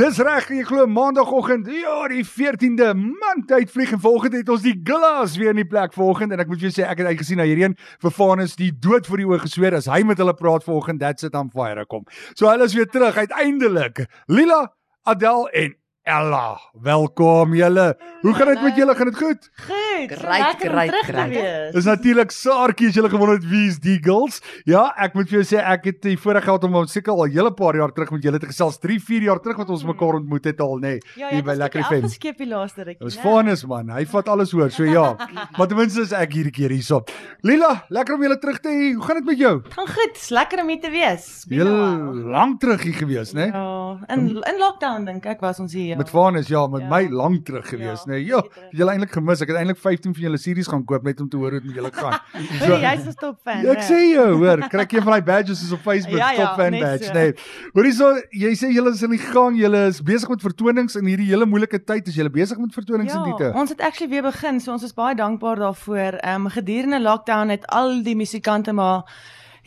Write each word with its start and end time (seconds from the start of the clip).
Dis 0.00 0.16
reg, 0.24 0.46
jy 0.48 0.62
glo 0.64 0.86
maandagooggend, 0.88 1.66
ja, 1.76 2.06
die 2.08 2.22
14de 2.24 2.94
man 2.96 3.42
tyd 3.44 3.68
vlieg 3.68 3.90
en 3.92 4.00
volgende 4.00 4.38
het 4.40 4.48
ons 4.48 4.62
die 4.64 4.78
Glas 4.86 5.34
weer 5.36 5.52
in 5.52 5.60
die 5.60 5.66
plek 5.68 5.92
volgende 5.92 6.38
en 6.38 6.40
ek 6.40 6.48
moet 6.48 6.62
vir 6.62 6.70
jou 6.70 6.76
sê 6.78 6.86
ek 6.88 7.02
het 7.02 7.10
uitgesien 7.10 7.36
na 7.36 7.44
hierdie 7.44 7.66
een 7.66 7.74
vir 8.06 8.14
Vanus 8.16 8.56
die 8.56 8.70
dood 8.72 9.10
voor 9.10 9.20
die 9.20 9.26
oë 9.28 9.42
gesweer 9.42 9.76
as 9.76 9.90
hy 9.92 9.98
met 10.08 10.22
hulle 10.22 10.32
praat 10.38 10.64
volgende, 10.64 11.04
that's 11.04 11.26
it 11.28 11.36
on 11.36 11.52
fire 11.52 11.84
kom. 11.84 12.06
So 12.32 12.48
hulle 12.48 12.64
is 12.64 12.78
weer 12.78 12.88
terug 12.88 13.18
uiteindelik. 13.20 14.06
Lila, 14.32 14.62
Adel 15.04 15.50
en 15.52 15.76
Ella, 16.02 16.58
welkom 16.80 17.54
julle. 17.54 17.96
Hoe 18.20 18.32
gaan 18.34 18.46
dit 18.46 18.62
met 18.62 18.76
julle? 18.76 18.94
Gaan 18.94 19.06
dit 19.06 19.16
goed? 19.16 19.50
Goed. 19.66 20.12
Great, 20.18 20.56
great, 20.58 20.94
great. 21.04 21.72
Dis 21.74 21.84
natuurlik 21.84 22.30
Saartjie 22.32 22.88
as 22.88 22.96
julle 22.96 23.10
gewonder 23.12 23.36
het 23.36 23.44
wie 23.50 23.66
is 23.68 23.76
die 23.84 23.98
girls. 24.00 24.38
Ja, 24.64 24.86
ek 24.96 25.12
moet 25.14 25.28
vir 25.28 25.40
jou 25.40 25.44
sê 25.50 25.60
ek 25.60 25.84
het 25.90 25.98
die 26.06 26.16
voorreg 26.16 26.46
gehad 26.46 26.64
om 26.64 26.78
seker 26.88 27.12
al 27.12 27.26
'n 27.26 27.34
hele 27.34 27.52
paar 27.52 27.76
jaar 27.76 27.92
terug 27.92 28.12
met 28.12 28.22
julle 28.22 28.38
te 28.40 28.46
gesels, 28.46 28.78
3, 28.78 28.98
4 28.98 29.22
jaar 29.28 29.40
terug 29.40 29.58
wat 29.58 29.68
ons 29.68 29.84
mekaar 29.84 30.14
ontmoet 30.20 30.44
het 30.44 30.60
al, 30.60 30.78
nê, 30.78 30.80
nee, 30.80 31.00
Ja, 31.16 31.28
hier 31.28 31.42
by 31.42 31.52
Lekker 31.52 31.84
FM. 31.84 32.04
Ek 32.04 32.10
skep 32.10 32.38
die 32.38 32.46
laaste 32.48 32.82
rukkie. 32.82 33.04
Was 33.04 33.18
Vanus 33.18 33.66
man, 33.66 33.90
hy 33.90 34.06
vat 34.06 34.28
alles 34.28 34.52
hoor, 34.52 34.70
so 34.70 34.84
ja. 34.84 35.16
Maar 35.58 35.66
ten 35.66 35.76
minste 35.76 36.00
is 36.00 36.12
ek 36.12 36.32
hierdie 36.32 36.52
keer 36.52 36.70
hierso. 36.70 37.04
Lila, 37.42 37.84
lekker 37.90 38.14
om 38.14 38.22
julle 38.22 38.38
terug 38.38 38.60
te 38.60 38.68
hê. 38.68 38.94
Hoe 38.94 39.04
gaan 39.04 39.16
dit 39.16 39.24
met 39.26 39.38
jou? 39.38 39.62
Gaan 39.68 39.86
goed, 39.88 40.16
is 40.16 40.30
lekker 40.30 40.62
om 40.62 40.68
hier 40.68 40.80
te 40.80 40.90
wees. 40.90 41.44
Julle 41.48 41.70
while. 41.70 42.30
lank 42.30 42.60
terug 42.60 42.82
hier 42.82 42.94
gewees, 42.94 43.32
né? 43.34 43.52
Ja, 43.52 43.98
in 44.08 44.28
in 44.40 44.58
lockdown 44.58 45.04
dink 45.04 45.26
ek 45.26 45.40
was 45.40 45.60
ons 45.60 45.72
hier. 45.72 45.89
Ja. 45.90 45.96
Met 45.96 46.10
Vanus 46.10 46.46
ja, 46.48 46.66
met 46.66 46.80
Ja. 46.82 46.88
my 46.88 47.08
lank 47.10 47.44
terug 47.44 47.68
gewees, 47.68 48.04
Ja, 48.06 48.12
né? 48.12 48.16
Ja, 48.26 48.36
bietjie 48.40 48.50
terug. 48.50 48.68
het 48.70 48.78
julle 48.78 48.90
eintlik 48.94 49.12
gemis. 49.12 49.40
Ek 49.42 49.48
het 49.48 49.56
eintlik 49.56 49.78
15 49.78 50.14
van 50.14 50.22
julle 50.22 50.38
series 50.38 50.68
gaan 50.70 50.84
koop 50.84 51.02
net 51.02 51.20
om 51.20 51.28
te 51.28 51.36
hoor 51.36 51.50
hoe 51.50 51.60
dit 51.60 51.66
met 51.66 51.74
julle 51.74 51.90
gaan. 51.92 52.18
Hoorie, 52.60 52.80
jy's 52.86 53.06
'n 53.06 53.14
top 53.18 53.36
fan. 53.44 53.62
Ja, 53.64 53.72
ek 53.72 53.82
sê 53.82 53.98
jou, 54.14 54.28
hoor, 54.44 54.58
kry 54.68 54.80
ek 54.86 54.92
een 54.92 55.02
van 55.02 55.12
daai 55.12 55.22
badges 55.22 55.62
is 55.62 55.72
op 55.72 55.80
Facebook, 55.82 56.18
Ja, 56.18 56.30
ja, 56.32 56.46
top 56.46 56.54
fan 56.60 56.70
net 56.72 56.80
badge, 56.80 57.04
so. 57.04 57.12
nee. 57.12 57.34
Hoorie 57.74 57.92
so, 57.92 58.14
jy 58.30 58.52
sê 58.54 58.70
julle 58.72 58.90
is 58.94 59.02
in 59.02 59.10
die 59.10 59.18
gang, 59.32 59.58
julle 59.58 59.86
is 59.88 60.00
besig 60.02 60.28
met 60.28 60.40
vertonings 60.42 60.96
in 60.96 61.04
hierdie 61.06 61.26
hele 61.26 61.46
moeilike 61.46 61.84
tyd. 61.84 62.06
Is 62.08 62.14
julle 62.14 62.30
besig 62.30 62.58
met 62.58 62.72
vertonings 62.72 63.12
en 63.12 63.18
Ja, 63.18 63.24
diete? 63.24 63.52
ons 63.54 63.68
het 63.70 63.80
actually 63.80 64.10
weer 64.10 64.22
begin, 64.22 64.60
so 64.60 64.72
ons 64.72 64.82
is 64.84 64.92
baie 64.94 65.14
dankbaar 65.14 65.56
daarvoor. 65.56 66.20
Ehm 66.22 66.46
um, 66.46 66.48
gedurende 66.48 67.00
lockdown 67.00 67.48
het 67.48 67.66
al 67.66 68.02
die 68.02 68.14
musikante 68.16 68.72
maar 68.72 69.02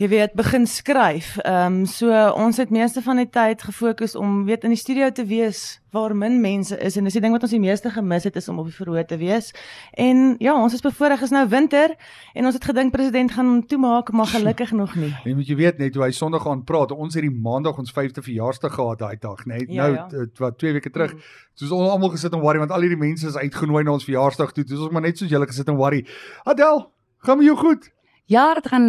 jy 0.00 0.08
weet 0.10 0.32
begin 0.34 0.66
skryf. 0.66 1.36
Ehm 1.44 1.80
um, 1.80 1.86
so 1.86 2.10
ons 2.34 2.56
het 2.58 2.70
meeste 2.70 3.02
van 3.02 3.16
die 3.22 3.28
tyd 3.30 3.62
gefokus 3.62 4.14
om 4.18 4.44
weet 4.44 4.64
in 4.64 4.70
die 4.74 4.78
studio 4.80 5.10
te 5.14 5.24
wees 5.24 5.80
waar 5.94 6.10
min 6.16 6.40
mense 6.42 6.74
is 6.82 6.96
en 6.98 7.04
dis 7.06 7.12
die 7.14 7.20
ding 7.22 7.32
wat 7.32 7.42
ons 7.46 7.52
die 7.54 7.60
meeste 7.62 7.90
gemis 7.94 8.24
het 8.26 8.34
is 8.36 8.48
om 8.50 8.58
op 8.58 8.66
die 8.66 8.74
verhoor 8.74 9.04
te 9.06 9.16
wees. 9.16 9.52
En 9.94 10.34
ja, 10.42 10.54
ons 10.58 10.74
is 10.74 10.82
bevoorreg 10.82 11.22
is 11.22 11.30
nou 11.30 11.44
winter 11.48 11.94
en 12.34 12.44
ons 12.48 12.54
het 12.58 12.64
gedink 12.66 12.90
president 12.92 13.30
gaan 13.36 13.62
toemaak, 13.70 14.10
maar 14.12 14.26
gelukkig 14.26 14.72
nog 14.72 14.96
nie. 14.98 15.12
Jy 15.24 15.34
moet 15.38 15.46
jy 15.52 15.56
weet 15.62 15.78
net 15.78 15.94
hoe 15.94 16.04
hy 16.04 16.10
Sondag 16.10 16.42
gaan 16.42 16.64
praat. 16.66 16.90
Ons 16.90 17.14
het 17.14 17.22
die 17.22 17.30
Maandag 17.30 17.78
ons 17.78 17.92
5de 17.94 18.22
verjaarsdag 18.26 18.74
gehad 18.74 18.98
daai 18.98 19.16
dag, 19.22 19.46
net 19.46 19.70
Ja, 19.70 19.86
nou 19.86 19.94
ja. 19.94 20.06
t- 20.10 20.38
wat 20.42 20.58
2 20.58 20.72
weke 20.80 20.90
terug. 20.90 21.14
Soos 21.54 21.70
ons 21.70 21.90
almal 21.94 22.10
gesit 22.16 22.34
en 22.34 22.40
worry 22.42 22.58
want 22.58 22.74
al 22.74 22.80
hierdie 22.82 22.98
mense 22.98 23.26
is 23.30 23.36
uitgenooi 23.38 23.84
na 23.84 23.94
ons 23.94 24.04
verjaarsdag 24.04 24.52
toe. 24.52 24.64
Dis 24.64 24.78
ons 24.82 24.90
maar 24.90 25.02
net 25.06 25.18
soos 25.18 25.30
julle 25.30 25.46
gesit 25.46 25.68
en 25.70 25.78
worry. 25.78 26.02
Adel, 26.44 26.88
gaan 27.22 27.38
met 27.38 27.46
jou 27.46 27.56
goed? 27.56 27.92
Ja, 28.26 28.54
dit 28.56 28.64
gaan 28.72 28.86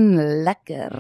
lekker. 0.48 0.94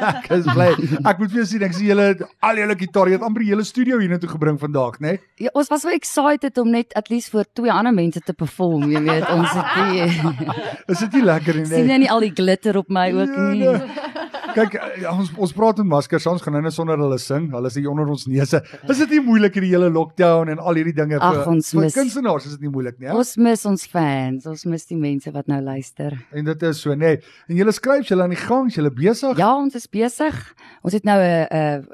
ek 0.00 0.30
is 0.32 0.46
bly. 0.48 0.70
Ek 1.04 1.18
moet 1.20 1.28
vir 1.34 1.42
jou 1.42 1.44
sê 1.50 1.58
ek 1.66 1.74
sien 1.76 1.90
julle 1.90 2.06
al 2.40 2.56
julle 2.62 2.76
gitaar, 2.80 3.10
jy 3.12 3.18
het 3.18 3.26
amper 3.26 3.44
die 3.44 3.50
hele 3.52 3.64
studio 3.68 3.98
hiernatoe 4.00 4.30
gebring 4.32 4.56
vandag, 4.62 4.96
né? 5.04 5.18
Ja, 5.42 5.52
ons 5.52 5.68
was 5.68 5.84
so 5.84 5.92
excited 5.92 6.56
om 6.62 6.70
net 6.72 6.96
at 6.96 7.10
least 7.12 7.28
vir 7.34 7.44
twee 7.52 7.68
ander 7.74 7.92
mense 7.92 8.22
te 8.24 8.32
perform, 8.32 8.86
jy 8.88 9.02
weet, 9.04 9.28
ons 9.36 9.52
het 9.52 9.76
nie 9.84 10.08
Is 10.94 11.04
dit 11.04 11.18
nie 11.18 11.24
lekker 11.28 11.60
nie? 11.60 11.66
sien 11.74 11.92
jy 11.92 11.98
nie 12.06 12.10
al 12.10 12.24
die 12.24 12.32
glitter 12.32 12.80
op 12.80 12.88
my 12.88 13.10
ook 13.12 13.36
Ja, 13.36 13.48
nie. 13.52 13.68
nee. 13.68 14.12
Kyk, 14.54 14.74
eh, 14.74 15.06
ons 15.10 15.30
ons 15.36 15.52
praat 15.52 15.80
met 15.82 15.86
maskers, 15.86 16.26
ons 16.30 16.42
gaan 16.42 16.54
nou 16.56 16.62
net 16.62 16.72
sonder 16.72 16.98
hulle 17.00 17.18
sing. 17.18 17.48
Hulle 17.52 17.66
is 17.66 17.74
hier 17.78 17.90
onder 17.90 18.06
ons 18.08 18.26
neuse. 18.30 18.60
Is 18.88 18.98
dit 18.98 19.10
nie 19.16 19.20
moeilik 19.20 19.54
hierdie 19.58 19.72
hele 19.74 19.90
lockdown 19.90 20.48
en 20.52 20.58
al 20.62 20.74
hierdie 20.78 20.94
dinge 20.94 21.18
ons 21.20 21.72
vir 21.72 21.80
mis- 21.80 21.94
kunstenaars 21.94 22.46
is 22.46 22.52
dit 22.56 22.60
nie 22.68 22.70
moeilik 22.70 22.98
nie. 23.00 23.08
Ja? 23.08 23.16
Ons 23.18 23.36
mis 23.36 23.66
ons 23.66 23.86
fans, 23.86 24.46
ons 24.46 24.64
mis 24.70 24.86
die 24.86 24.96
mense 25.00 25.32
wat 25.34 25.50
nou 25.50 25.60
luister. 25.60 26.14
En 26.32 26.44
dit 26.44 26.62
is 26.62 26.80
so, 26.80 26.94
nê. 26.94 27.16
Nee. 27.16 27.20
En 27.48 27.56
julle 27.56 27.72
skryf, 27.72 28.06
julle 28.08 28.22
aan 28.22 28.30
die 28.36 28.40
gang, 28.44 28.70
julle 28.72 28.90
besig. 28.94 29.36
Ja, 29.38 29.54
ons 29.56 29.74
is 29.74 29.86
besig. 29.90 30.38
Ons 30.82 30.92
het 30.94 31.04
nou 31.04 31.18
'n 31.20 31.46
'n 31.50 31.86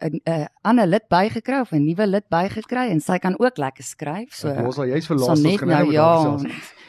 'n 0.00 0.20
'n 0.26 0.46
ander 0.64 0.86
lid 0.86 1.08
bygekry 1.10 1.60
of 1.60 1.72
'n 1.72 1.84
nuwe 1.84 2.06
lid 2.06 2.24
bygekry 2.30 2.88
en 2.90 3.00
sy 3.00 3.18
kan 3.18 3.34
ook 3.38 3.56
lekker 3.58 3.84
skryf. 3.84 4.32
So 4.34 4.48
ons 4.48 4.78
al 4.78 4.86
jy's 4.86 5.06
verlaas 5.06 5.40
net 5.42 5.60
nou 5.60 5.92
ja. 5.92 6.36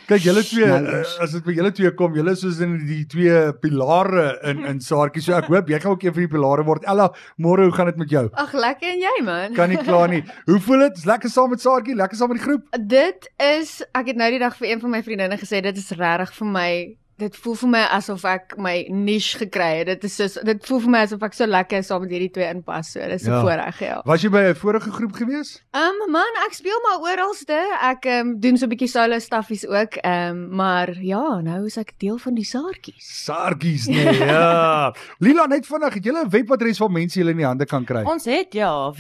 Kyk, 0.06 0.19
julle 0.22 0.44
twee, 0.44 0.66
Nou 0.68 1.00
is- 1.00 1.18
as 1.22 1.31
dit 1.31 1.44
by 1.46 1.53
julle 1.53 1.72
twee 1.72 1.91
kom, 1.96 2.14
julle 2.14 2.36
soos 2.36 2.59
in 2.59 2.78
die 2.88 3.06
twee 3.06 3.53
pilare 3.53 4.38
in 4.44 4.66
in 4.66 4.80
Saartjie. 4.81 5.22
So 5.22 5.34
ek 5.34 5.46
hoop 5.46 5.69
jy 5.69 5.80
gaan 5.80 5.91
ook 5.91 6.03
een 6.03 6.14
van 6.14 6.24
die 6.24 6.28
pilare 6.28 6.64
word. 6.66 6.84
Ella, 6.84 7.14
môre, 7.38 7.64
hoe 7.64 7.72
gaan 7.72 7.86
dit 7.86 7.96
met 7.97 8.09
jou? 8.09 8.30
Ag 8.34 8.52
lekker 8.53 8.90
en 8.90 9.00
jy 9.00 9.24
man. 9.24 9.53
Kan 9.53 9.70
nie 9.70 9.78
kla 9.78 10.06
nie. 10.08 10.24
Hoe 10.46 10.59
voel 10.59 10.80
dit? 10.80 10.97
Is 10.97 11.06
lekker 11.06 11.30
saam 11.30 11.50
met 11.50 11.62
Saartjie, 11.62 11.96
lekker 11.96 12.18
saam 12.18 12.30
met 12.30 12.38
die 12.38 12.44
groep. 12.46 12.68
Dit 12.88 13.30
is 13.40 13.81
ek 13.96 14.08
het 14.08 14.16
nou 14.18 14.30
die 14.30 14.40
dag 14.40 14.58
vir 14.58 14.68
een 14.72 14.80
van 14.81 14.90
my 14.91 15.02
vriendinne 15.03 15.38
gesê 15.38 15.62
dit 15.62 15.78
is 15.78 15.90
regtig 15.91 16.34
vir 16.34 16.47
my 16.47 16.97
dit 17.18 17.35
voel 17.38 17.56
vir 17.56 17.69
my 17.69 17.81
asof 17.94 18.24
ek 18.25 18.56
my 18.57 18.88
niche 18.90 19.38
gekry 19.38 19.78
het. 19.79 19.88
Dit 19.88 20.03
is 20.03 20.16
soos 20.16 20.34
dit 20.44 20.66
voel 20.66 20.79
vir 20.79 20.90
my 20.90 21.01
asof 21.06 21.22
ek 21.24 21.34
so 21.34 21.46
lekker 21.46 21.84
saam 21.84 22.01
met 22.01 22.12
hierdie 22.12 22.31
twee 22.34 22.47
inpas. 22.50 22.91
So 22.91 23.00
dis 23.00 23.24
'n 23.28 23.31
Ja. 23.31 23.41
voorreg, 23.41 23.79
ja. 23.79 24.01
Was 24.06 24.22
jy 24.24 24.29
by 24.29 24.41
'n 24.50 24.56
vorige 24.56 24.91
groep 24.91 25.13
gewees? 25.13 25.62
Ehm 25.73 26.02
um, 26.06 26.12
man, 26.12 26.34
ek 26.47 26.53
speel 26.53 26.79
maar 26.81 27.00
oralste. 27.12 27.59
Ek 27.81 28.06
ehm 28.06 28.28
um, 28.28 28.40
doen 28.40 28.57
so 28.57 28.66
'n 28.66 28.69
bietjie 28.69 28.88
solo 28.90 29.19
stuffies 29.19 29.66
ook. 29.68 29.96
Ehm 30.03 30.29
um, 30.29 30.56
maar 30.56 30.94
ja, 31.02 31.40
nou 31.41 31.66
is 31.66 31.78
ek 31.78 31.94
deel 32.00 32.18
van 32.18 32.34
die 32.35 32.46
saartjies. 32.46 33.23
Saartjies 33.25 33.88
nee. 33.88 34.13
Ja. 34.25 34.94
Lila 35.19 35.46
net 35.46 35.66
vinnig, 35.66 35.94
het 35.94 36.03
julle 36.03 36.23
'n 36.25 36.29
webadres 36.29 36.78
waar 36.79 36.91
mense 36.91 37.19
julle 37.19 37.31
in 37.31 37.38
die 37.38 37.46
hande 37.46 37.66
kan 37.66 37.85
kry? 37.85 38.03
Ons 38.03 38.25
het 38.25 38.53
ja, 38.53 38.91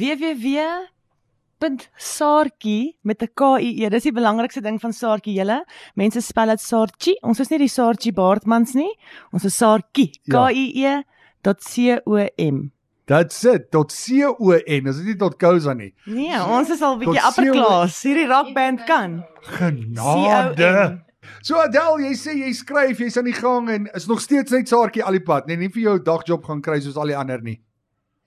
www.saartjie 1.63 2.97
met 3.01 3.21
'n 3.23 3.29
K 3.33 3.59
I 3.59 3.83
E. 3.85 3.89
Dis 3.89 4.03
die 4.03 4.11
belangrikste 4.11 4.61
ding 4.61 4.79
van 4.81 4.93
Saartjie 4.93 5.33
julle. 5.33 5.63
Mense 5.95 6.21
spel 6.21 6.47
dit 6.47 6.59
Saartjie. 6.59 7.17
Ons 7.21 7.39
is 7.39 7.49
nie 7.49 7.59
die 7.59 7.67
Saartjie 7.67 8.13
Baardmans 8.13 8.73
nie. 8.73 8.91
Ons 9.31 9.45
is 9.45 9.57
Saartjie. 9.57 10.11
K 10.29 10.33
Ja. 10.33 10.49
I 10.51 10.71
E 10.75 11.03
.com. 11.43 12.71
That's 13.05 13.43
it. 13.43 13.71
Tot 13.71 13.91
C 13.91 14.23
O 14.25 14.51
N. 14.51 14.87
Is 14.87 14.97
dit 14.97 15.05
nie 15.05 15.15
tot 15.15 15.37
Kosa 15.37 15.73
nie? 15.73 15.93
Nee, 16.05 16.39
ons 16.39 16.69
is 16.69 16.81
al 16.81 16.97
bietjie 16.97 17.19
upper 17.19 17.51
class. 17.51 18.03
Hierdie 18.03 18.27
rockband 18.27 18.85
kan. 18.85 19.25
Genade. 19.41 21.01
So 21.41 21.55
Adel, 21.55 21.99
jy 21.99 22.13
sê 22.15 22.33
jy 22.35 22.53
skryf, 22.53 22.99
jy's 22.99 23.17
aan 23.17 23.25
die 23.25 23.33
gang 23.33 23.69
en 23.69 23.89
is 23.95 24.07
nog 24.07 24.19
steeds 24.21 24.51
net 24.51 24.67
Saartjie 24.67 25.03
al 25.03 25.11
die 25.11 25.23
pad, 25.23 25.47
nee, 25.47 25.55
nie 25.55 25.69
vir 25.69 25.81
jou 25.81 25.99
dagjob 26.03 26.43
gaan 26.45 26.61
kry 26.61 26.79
soos 26.79 26.97
al 26.97 27.07
die 27.07 27.17
ander 27.17 27.41
nie. 27.41 27.61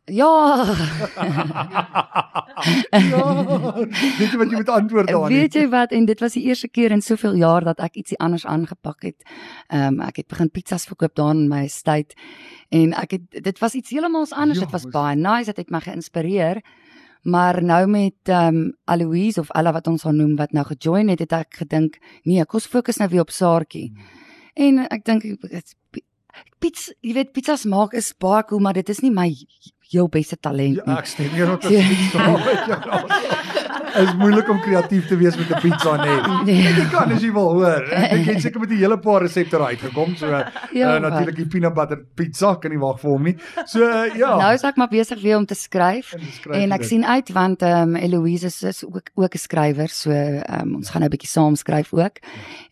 Ja. 0.07 0.65
ja. 3.11 3.25
Weet 4.19 4.31
jy 4.31 4.39
wat 4.39 4.51
jy 4.53 4.57
moet 4.61 4.69
antwoord 4.71 5.09
daar 5.11 5.29
nie? 5.31 5.39
Weet 5.41 5.55
jy 5.59 5.65
wat 5.73 5.93
en 5.97 6.07
dit 6.09 6.21
was 6.23 6.37
die 6.39 6.45
eerste 6.47 6.69
keer 6.69 6.91
in 6.95 7.03
soveel 7.03 7.35
jaar 7.41 7.65
dat 7.67 7.81
ek 7.85 7.99
ietsie 8.03 8.19
anders 8.23 8.47
aangepak 8.47 9.03
het. 9.09 9.23
Ehm 9.69 9.97
um, 9.99 10.01
ek 10.07 10.17
het 10.23 10.29
begin 10.31 10.51
pizzas 10.51 10.87
verkoop 10.89 11.15
daar 11.19 11.35
in 11.35 11.49
my 11.51 11.65
estate 11.67 12.15
en 12.71 12.93
ek 12.95 13.11
het 13.19 13.43
dit 13.51 13.59
was 13.63 13.75
iets 13.75 13.91
heeltemal 13.91 14.27
anders. 14.31 14.59
Ja, 14.59 14.65
Dit 14.65 14.73
was 14.73 14.85
mos. 14.85 14.93
baie 14.93 15.17
nice, 15.17 15.51
dit 15.53 15.57
het 15.57 15.71
my 15.71 15.81
geïnspireer. 15.81 16.63
Maar 17.27 17.63
nou 17.63 17.87
met 17.91 18.15
ehm 18.31 18.57
um, 18.57 18.73
Aloise 18.85 19.41
of 19.41 19.51
Ella 19.51 19.73
wat 19.73 19.87
ons 19.87 20.03
haar 20.07 20.15
noem 20.15 20.37
wat 20.37 20.53
nou 20.53 20.65
gejoin 20.67 21.09
het, 21.09 21.19
het 21.19 21.33
ek 21.33 21.55
gedink, 21.65 21.99
nee, 22.23 22.45
kom 22.45 22.61
ons 22.61 22.67
fokus 22.67 22.97
nou 23.03 23.09
weer 23.11 23.21
op 23.27 23.31
Saartjie. 23.31 23.93
En 24.55 24.79
ek 24.89 25.05
dink 25.05 25.23
dit- 25.23 25.75
pizza, 26.59 26.93
jy 27.03 27.13
weet 27.15 27.33
pizzas 27.33 27.65
maak 27.65 27.93
is 27.95 28.13
baie 28.19 28.43
cool, 28.49 28.61
maar 28.61 28.73
dit 28.75 28.89
is 28.89 29.01
nie 29.01 29.11
my 29.11 29.35
heel 29.93 30.09
beste 30.09 30.37
talent 30.37 30.75
nie. 30.77 30.83
Ja, 30.87 30.97
ek 30.99 31.07
stem 31.07 31.29
hier 31.31 31.53
op 31.53 31.63
met 31.63 31.71
jou. 32.67 33.07
Is 33.97 34.11
moeilik 34.19 34.49
om 34.53 34.59
kreatief 34.61 35.07
te 35.09 35.17
wees 35.17 35.37
met 35.39 35.49
'n 35.51 35.61
pizza 35.63 35.97
nee. 35.97 36.17
Nee. 36.45 36.73
Jy 36.75 36.87
kan 36.91 37.13
as 37.13 37.23
jy 37.23 37.31
wil 37.33 37.53
hoor. 37.55 37.87
Ek 37.93 38.27
het 38.27 38.43
seker 38.43 38.61
met 38.61 38.71
'n 38.71 38.77
hele 38.77 38.99
paar 38.99 39.23
resepte 39.23 39.57
daar 39.57 39.69
uitgekom. 39.69 40.17
So 40.17 40.27
Ja, 40.27 40.51
ja, 40.73 40.97
uh, 40.97 41.01
natuurlik 41.01 41.37
die 41.37 41.47
peanut 41.47 41.75
butter 41.75 42.05
pizza 42.15 42.55
kan 42.57 42.71
nie 42.71 42.79
wag 42.81 43.01
vir 43.01 43.11
hom 43.11 43.23
nie. 43.23 43.37
So 43.65 43.81
uh, 43.81 44.15
ja. 44.17 44.37
Nou 44.37 44.53
is 44.55 44.63
ek 44.65 44.77
maar 44.77 44.89
besig 44.89 45.23
weer 45.23 45.37
om 45.37 45.47
te 45.47 45.55
skryf. 45.55 46.13
En 46.13 46.21
skryf 46.33 46.57
En 46.63 46.73
ek 46.73 46.81
dit. 46.81 46.89
sien 46.89 47.05
uit 47.07 47.33
want 47.33 47.63
ehm 47.63 47.95
um, 47.95 47.97
Eloise 47.97 48.47
is, 48.47 48.63
is 48.63 48.85
ook 48.85 49.11
ook 49.15 49.35
'n 49.35 49.39
skrywer, 49.39 49.89
so 49.89 50.11
ehm 50.11 50.61
um, 50.61 50.75
ons 50.75 50.91
gaan 50.91 51.01
nou 51.01 51.09
'n 51.09 51.17
bietjie 51.17 51.31
saam 51.31 51.57
skryf 51.57 51.93
ook. 51.93 52.19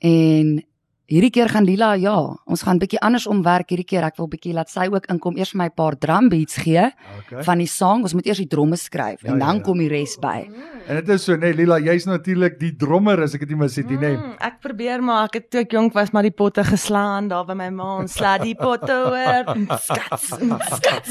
En 0.00 0.65
hierdie 1.11 1.31
keer 1.31 1.49
gaan 1.53 1.65
Lila 1.69 1.93
ja, 2.01 2.15
ons 2.49 2.62
gaan 2.65 2.79
bietjie 2.81 3.01
anders 3.05 3.27
omwerk 3.29 3.69
hierdie 3.71 3.85
keer. 3.85 4.05
Ek 4.09 4.17
wil 4.17 4.29
bietjie 4.33 4.55
laat 4.56 4.71
sy 4.73 4.87
ook 4.89 5.06
inkom, 5.12 5.37
eers 5.37 5.51
vir 5.53 5.59
my 5.59 5.67
'n 5.67 5.75
paar 5.77 5.97
drum 6.01 6.29
beats 6.29 6.56
gee 6.56 6.91
Okay. 7.25 7.43
van 7.45 7.59
die 7.59 7.67
sang. 7.67 8.03
Ons 8.03 8.15
moet 8.15 8.27
eers 8.27 8.39
die 8.39 8.47
dromme 8.49 8.77
skryf 8.77 9.23
Ja, 9.23 9.33
en 9.33 9.39
ja, 9.39 9.47
dan 9.47 9.56
ja. 9.56 9.62
kom 9.62 9.79
die 9.79 9.89
res 9.89 10.17
by. 10.21 10.49
En 10.89 10.97
dit 10.97 11.09
is 11.09 11.25
so 11.25 11.37
nee 11.37 11.53
Lila, 11.53 11.79
jy's 11.79 12.05
natuurlik 12.06 12.59
die 12.61 12.73
drummer 12.77 13.23
as 13.23 13.35
ek 13.35 13.41
dit 13.41 13.51
nie 13.51 13.56
mis 13.59 13.77
het 13.77 13.89
nie, 13.89 13.97
nee. 13.99 14.17
Mm, 14.17 14.35
ek 14.41 14.61
probeer 14.61 15.03
maar 15.03 15.25
ek 15.25 15.35
het 15.35 15.51
toe 15.51 15.61
ek 15.61 15.73
jonk 15.73 15.93
was 15.95 16.12
maar 16.12 16.23
die 16.23 16.31
potte 16.31 16.65
geslaan 16.65 17.29
daar 17.29 17.45
by 17.47 17.55
my 17.55 17.71
ma 17.71 17.99
ons 17.99 18.12
sla 18.12 18.39
die 18.39 18.55
potte 18.55 18.93
oor. 18.93 19.45
Skats, 19.79 20.33
skats. 20.77 21.11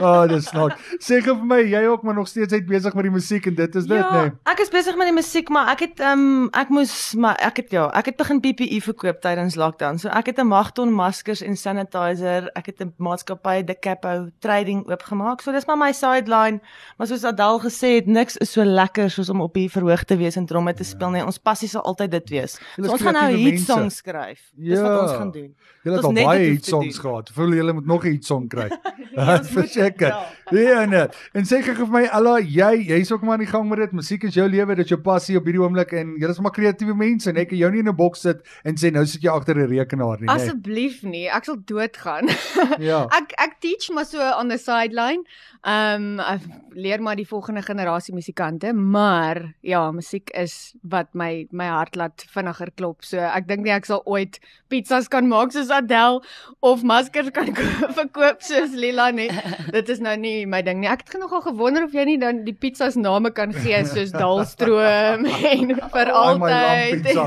Oh, 0.00 0.26
dis 0.32 0.52
nog. 0.52 0.72
Sê 1.00 1.20
gou 1.22 1.34
vir 1.36 1.46
my, 1.46 1.60
jy 1.62 1.84
ook 1.86 2.02
maar 2.02 2.14
nog 2.14 2.28
steeds 2.28 2.52
uit 2.52 2.66
besig 2.66 2.94
met 2.94 3.04
die 3.04 3.10
musiek 3.14 3.46
en 3.46 3.54
dit 3.54 3.74
is 3.76 3.86
dit, 3.86 3.96
ja, 3.98 4.22
nee. 4.22 4.30
ek 4.46 4.60
is 4.60 4.70
besig 4.70 4.96
met 4.96 5.06
die 5.06 5.14
musiek, 5.14 5.48
maar 5.50 5.68
ek 5.74 5.80
het 5.80 6.00
ehm 6.00 6.18
um, 6.18 6.50
ek 6.52 6.68
moes 6.70 7.14
maar 7.14 7.36
ek 7.40 7.56
het 7.56 7.70
ja, 7.72 7.88
ek 7.94 8.06
het 8.12 8.16
begin 8.16 8.40
PPE 8.40 8.80
verkoop 8.82 9.20
tydens 9.28 9.56
lockdown. 9.58 9.98
So 10.00 10.08
ek 10.08 10.26
het 10.32 10.38
'n 10.38 10.48
magton 10.48 10.92
maskers 10.92 11.42
en 11.42 11.56
sanitizer, 11.56 12.50
ek 12.54 12.66
het 12.66 12.80
'n 12.80 12.94
maatskappy 12.96 13.64
De 13.64 13.76
Capo 13.78 14.28
Trading 14.40 14.86
oopgemaak. 14.90 15.40
So 15.40 15.52
dis 15.52 15.66
maar 15.66 15.76
my 15.76 15.92
sideline. 15.92 16.60
Maar 16.96 17.06
soos 17.06 17.24
Adel 17.24 17.60
gesê 17.60 17.94
het, 17.96 18.06
niks 18.06 18.36
is 18.36 18.52
so 18.52 18.64
lekker 18.64 19.10
soos 19.10 19.28
om 19.28 19.40
op 19.40 19.54
die 19.54 19.68
verhoog 19.70 20.04
te 20.04 20.16
wees 20.16 20.36
en 20.36 20.46
tromme 20.46 20.74
te 20.74 20.84
speel 20.84 21.10
nie. 21.10 21.24
Ons 21.24 21.38
passie 21.38 21.68
sal 21.68 21.82
altyd 21.82 22.10
dit 22.10 22.28
wees. 22.28 22.58
So 22.76 22.90
ons 22.90 23.02
gaan 23.02 23.12
nou 23.12 23.26
kreatiewe 23.26 23.50
hit 23.50 23.60
songs 23.60 23.96
skryf. 23.96 24.40
Dis 24.56 24.80
wat 24.80 25.00
ons 25.00 25.10
Ja. 25.10 25.16
gaan 25.16 25.30
doen. 25.30 25.54
Julle 25.82 25.96
het 25.96 26.04
al 26.04 26.12
net 26.12 26.24
baie 26.24 26.50
hit 26.50 26.64
songs 26.64 26.98
gehad. 26.98 27.30
Voel 27.34 27.52
julle 27.52 27.72
moet 27.72 27.86
nog 27.86 28.04
'n 28.04 28.10
hit 28.10 28.24
song 28.24 28.48
kry. 28.48 28.68
ons 29.18 29.26
moet 29.26 29.46
Verseker. 29.50 30.14
Ja, 30.50 30.84
nee. 30.84 31.06
En 31.32 31.44
sê 31.44 31.60
gou 31.62 31.74
vir 31.74 31.90
my 31.92 32.04
Ella, 32.12 32.38
jy 32.40 32.84
jy's 32.88 33.10
ook 33.12 33.22
maar 33.22 33.32
aan 33.32 33.44
die 33.44 33.50
gang 33.50 33.68
met 33.68 33.78
dit. 33.78 33.92
Musiek 33.92 34.22
is 34.24 34.34
jou 34.34 34.48
lewe, 34.48 34.74
dit 34.74 34.84
is 34.84 34.92
jou 34.94 35.00
passie 35.00 35.36
op 35.36 35.44
hierdie 35.44 35.62
oomblik 35.62 35.92
en 35.92 36.14
julle 36.20 36.32
is 36.32 36.40
maar 36.40 36.54
kreatiewe 36.54 36.94
mense. 36.96 37.32
Net 37.32 37.48
kan 37.48 37.58
jou 37.58 37.70
nie 37.70 37.80
in 37.80 37.88
'n 37.88 37.96
boks 37.96 38.20
sit 38.20 38.40
en 38.64 38.74
sê 38.76 38.92
nou 38.92 39.04
sit 39.18 39.26
jy 39.26 39.34
agter 39.34 39.58
'n 39.58 39.66
rekenaar 39.74 40.20
nie, 40.22 40.26
nee. 40.30 40.34
Asseblief 40.38 41.02
nie, 41.02 41.26
ek 41.28 41.44
sal 41.50 41.58
doodgaan. 41.66 42.30
Ja. 42.78 43.04
ek 43.10 43.34
ek 43.38 43.58
teach 43.60 43.90
maar 43.90 44.06
so 44.06 44.22
on 44.38 44.48
the 44.48 44.58
sideline. 44.58 45.24
Ehm 45.66 46.18
um, 46.18 46.20
ek 46.22 46.42
leer 46.78 47.00
maar 47.02 47.16
die 47.18 47.26
volgende 47.26 47.62
generasie 47.66 48.14
musikante, 48.14 48.70
maar 48.72 49.40
ja, 49.66 49.90
musiek 49.90 50.30
is 50.38 50.74
wat 50.86 51.10
my 51.18 51.48
my 51.50 51.66
hart 51.66 51.96
laat 51.98 52.22
vinniger 52.30 52.70
klop. 52.78 53.02
So 53.04 53.18
ek 53.18 53.48
dink 53.48 53.64
nie 53.66 53.72
ek 53.74 53.86
sal 53.90 54.02
ooit 54.06 54.38
pizzas 54.70 55.08
kan 55.08 55.26
maak 55.28 55.50
soos 55.52 55.70
Adele 55.74 56.20
of 56.62 56.82
maskers 56.84 57.30
kan 57.34 57.50
ko- 57.58 57.88
verkoop 57.96 58.42
soos 58.46 58.70
Lila 58.78 59.10
nie. 59.10 59.28
Dit 59.76 59.88
is 59.88 59.98
nou 60.00 60.14
nie 60.16 60.46
my 60.46 60.62
ding 60.62 60.78
nie. 60.80 60.88
Ek 60.88 61.02
het 61.08 61.18
nogal 61.20 61.42
gewonder 61.42 61.84
of 61.88 61.92
jy 61.96 62.04
nie 62.04 62.18
dan 62.22 62.44
die 62.46 62.54
pizzas 62.54 62.94
name 62.96 63.30
kan 63.34 63.50
gee 63.52 63.82
soos 63.84 64.12
Dalstroom 64.14 65.26
en 65.26 65.74
vir 65.74 66.12
Ai, 66.14 66.38
my 66.38 66.52
altyd. 66.52 67.02
lamppizza. 67.02 67.26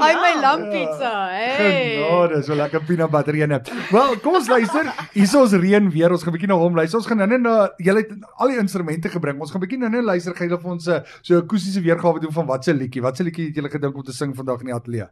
Ai 0.00 0.14
my 0.24 0.32
lamppizza. 0.40 1.09
Hey. 1.10 1.96
Genade, 1.98 2.42
so 2.46 2.54
lekker 2.54 2.84
peanut 2.86 3.10
butter 3.10 3.34
ene. 3.34 3.60
Wel, 3.90 4.16
kom 4.22 4.36
ons 4.38 4.48
luister. 4.50 4.90
Hier 5.14 5.26
is 5.26 5.34
ons 5.34 5.54
reën 5.62 5.90
weer. 5.90 6.12
Ons 6.14 6.24
gaan 6.26 6.34
bietjie 6.34 6.50
na 6.50 6.58
hom 6.60 6.78
luister. 6.78 7.00
Ons 7.00 7.08
gaan 7.10 7.20
nou 7.22 7.28
net 7.30 7.42
na 7.42 7.54
julle 7.82 8.04
het 8.04 8.14
al 8.36 8.54
die 8.54 8.60
instrumente 8.62 9.10
gebring. 9.12 9.40
Ons 9.42 9.54
gaan 9.54 9.62
bietjie 9.64 9.80
nou 9.80 9.90
net 9.92 10.06
luister 10.06 10.36
gaan 10.38 10.50
julle 10.50 10.60
vir 10.62 10.72
ons 10.76 10.88
'n 10.88 11.02
so 11.22 11.34
'n 11.34 11.42
akoestiese 11.42 11.82
weergawe 11.82 12.20
doen 12.20 12.32
van 12.32 12.46
wat 12.46 12.64
se 12.64 12.74
liedjie. 12.74 13.02
Wat 13.02 13.16
se 13.16 13.24
liedjie 13.24 13.46
het 13.46 13.56
julle 13.56 13.70
gedink 13.70 13.96
om 13.96 14.02
te 14.02 14.12
sing 14.12 14.34
vandag 14.36 14.60
in 14.60 14.66
die 14.66 14.74
ateljee? 14.74 15.08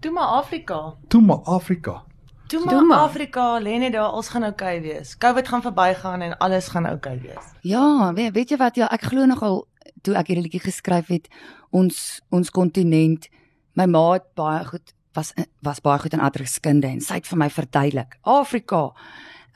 Toe 0.00 0.12
maar 0.12 0.42
Afrika. 0.42 0.94
Toe 1.08 1.22
maar 1.22 1.42
Afrika. 1.44 2.04
Toe. 2.48 2.94
Afrika, 2.94 3.60
lê 3.60 3.78
net 3.78 3.92
daar, 3.92 4.12
ons 4.12 4.28
gaan 4.28 4.44
oukei 4.44 4.78
okay 4.78 4.82
wees. 4.82 5.16
COVID 5.16 5.48
gaan 5.48 5.62
verbygaan 5.62 6.20
en 6.20 6.36
alles 6.38 6.68
gaan 6.68 6.86
oukei 6.86 7.16
okay 7.16 7.28
wees. 7.28 7.44
Ja, 7.62 8.12
weet, 8.12 8.32
weet 8.34 8.50
jy 8.50 8.56
wat 8.56 8.76
ja, 8.76 8.88
ek 8.92 9.02
glo 9.08 9.24
nogal 9.24 9.66
toe 10.02 10.14
ek 10.14 10.26
hierdie 10.26 10.42
liedjie 10.42 10.60
geskryf 10.60 11.06
het, 11.06 11.28
ons 11.70 12.20
ons 12.28 12.50
kontinent, 12.50 13.28
my 13.74 13.86
ma 13.86 14.12
het 14.12 14.26
baie 14.36 14.64
goed 14.68 14.92
was 15.14 15.32
was 15.62 15.80
baie 15.80 15.98
goed 15.98 16.12
in 16.16 16.20
aardrykskunde 16.20 16.86
en 16.88 17.00
sy 17.00 17.14
het 17.20 17.26
vir 17.26 17.38
my 17.38 17.48
verduidelik. 17.50 18.18
Afrika 18.22 18.92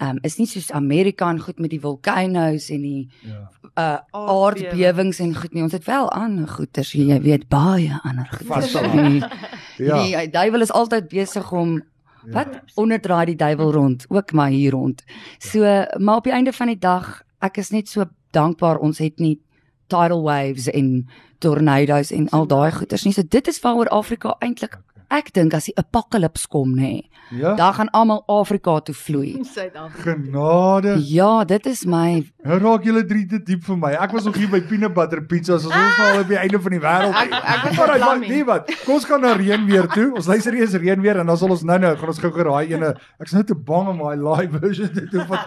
um, 0.01 0.19
is 0.23 0.37
nie 0.39 0.47
soos 0.47 0.71
Amerika 0.73 1.31
en 1.31 1.41
goed 1.41 1.59
met 1.59 1.71
die 1.71 1.81
volcanoes 1.81 2.71
en 2.71 2.83
die 2.83 3.09
Ja. 3.23 3.49
uh 3.77 3.99
Aardbewing. 4.13 4.71
aardbewings 4.73 5.19
en 5.21 5.35
goed 5.37 5.53
nie. 5.55 5.63
Ons 5.63 5.73
het 5.73 5.85
wel 5.85 6.09
ander 6.13 6.49
goeters, 6.49 6.93
jy 6.93 7.21
weet, 7.21 7.49
baie 7.49 7.99
ander 8.05 8.27
goeters. 8.31 8.73
Vaststel. 8.73 8.91
Die, 8.93 9.23
Ja. 9.87 10.03
die 10.23 10.31
duiwel 10.33 10.61
is 10.65 10.73
altyd 10.73 11.09
besig 11.09 11.53
om 11.53 11.83
wat 12.33 12.49
onderdraai 12.75 13.27
die 13.27 13.37
duiwel 13.37 13.73
rond, 13.73 14.07
ook 14.09 14.33
maar 14.33 14.49
hier 14.51 14.71
rond. 14.73 15.05
So, 15.39 15.61
maar 15.99 16.17
op 16.17 16.25
die 16.25 16.33
einde 16.33 16.53
van 16.53 16.67
die 16.67 16.79
dag, 16.79 17.23
ek 17.39 17.57
is 17.61 17.71
net 17.71 17.89
so 17.89 18.05
dankbaar 18.35 18.79
ons 18.83 18.99
het 18.99 19.19
nie 19.23 19.37
tidal 19.87 20.23
waves 20.25 20.67
en 20.73 21.07
tornado's 21.39 22.11
en 22.11 22.29
al 22.35 22.47
daai 22.47 22.73
goeters 22.73 23.05
nie. 23.05 23.13
So 23.13 23.23
dit 23.29 23.47
is 23.47 23.61
waaroor 23.61 23.89
Afrika 23.95 24.35
eintlik 24.41 24.79
ek 25.11 25.33
dink 25.33 25.55
as 25.55 25.65
die 25.71 25.75
apokalips 25.77 26.47
kom 26.47 26.75
nê, 26.77 27.05
Ja. 27.35 27.55
dan 27.59 27.73
gaan 27.75 27.89
almal 27.91 28.23
Afrika 28.31 28.79
toe 28.87 28.95
vloei. 28.95 29.43
Suid-Afrika. 29.55 30.13
Genade. 30.15 30.93
Ja, 31.11 31.45
dit 31.45 31.67
is 31.67 31.85
my 31.85 32.23
Nou 32.47 32.59
raak 32.63 32.85
julle 32.87 33.03
drie 33.05 33.25
te 33.27 33.41
diep 33.43 33.65
vir 33.67 33.77
my. 33.77 33.91
Ek 33.99 34.13
was 34.15 34.25
nog 34.29 34.37
hier 34.39 34.47
by 34.49 34.61
peanut 34.63 34.95
butter 34.95 35.25
pizzas. 35.27 35.65
Ons 35.67 35.75
nou 35.75 36.05
al 36.13 36.21
op 36.23 36.29
die 36.31 36.39
einde 36.39 36.61
van 36.63 36.71
die 36.77 36.79
wêreld. 36.85 37.17
Ek- 37.19 37.33
ek 37.35 37.65
was 37.65 37.75
blam 37.75 37.99
maar 38.07 38.19
nie. 38.21 38.29
nee 38.29 38.45
wat. 38.47 38.71
Kom 38.85 38.95
ons 38.95 39.05
gaan 39.05 39.21
na 39.27 39.33
reën 39.35 39.67
weer 39.67 39.89
toe. 39.91 40.13
Ons 40.15 40.27
luister 40.31 40.55
eers 40.55 40.75
reën 40.79 41.01
weer 41.03 41.19
en 41.19 41.27
dan 41.27 41.37
sal 41.37 41.51
ons 41.51 41.65
nou-nou 41.67 41.97
gaan 41.97 42.09
ons 42.15 42.19
gou 42.23 42.31
geraai 42.31 42.71
ene. 42.77 42.93
Ek's 43.19 43.33
nou 43.35 43.43
te 43.43 43.55
bang 43.59 43.89
om 43.89 43.99
daai 43.99 44.17
live 44.23 44.61
version 44.63 44.93
te 44.95 45.07
doen 45.11 45.27
van 45.27 45.39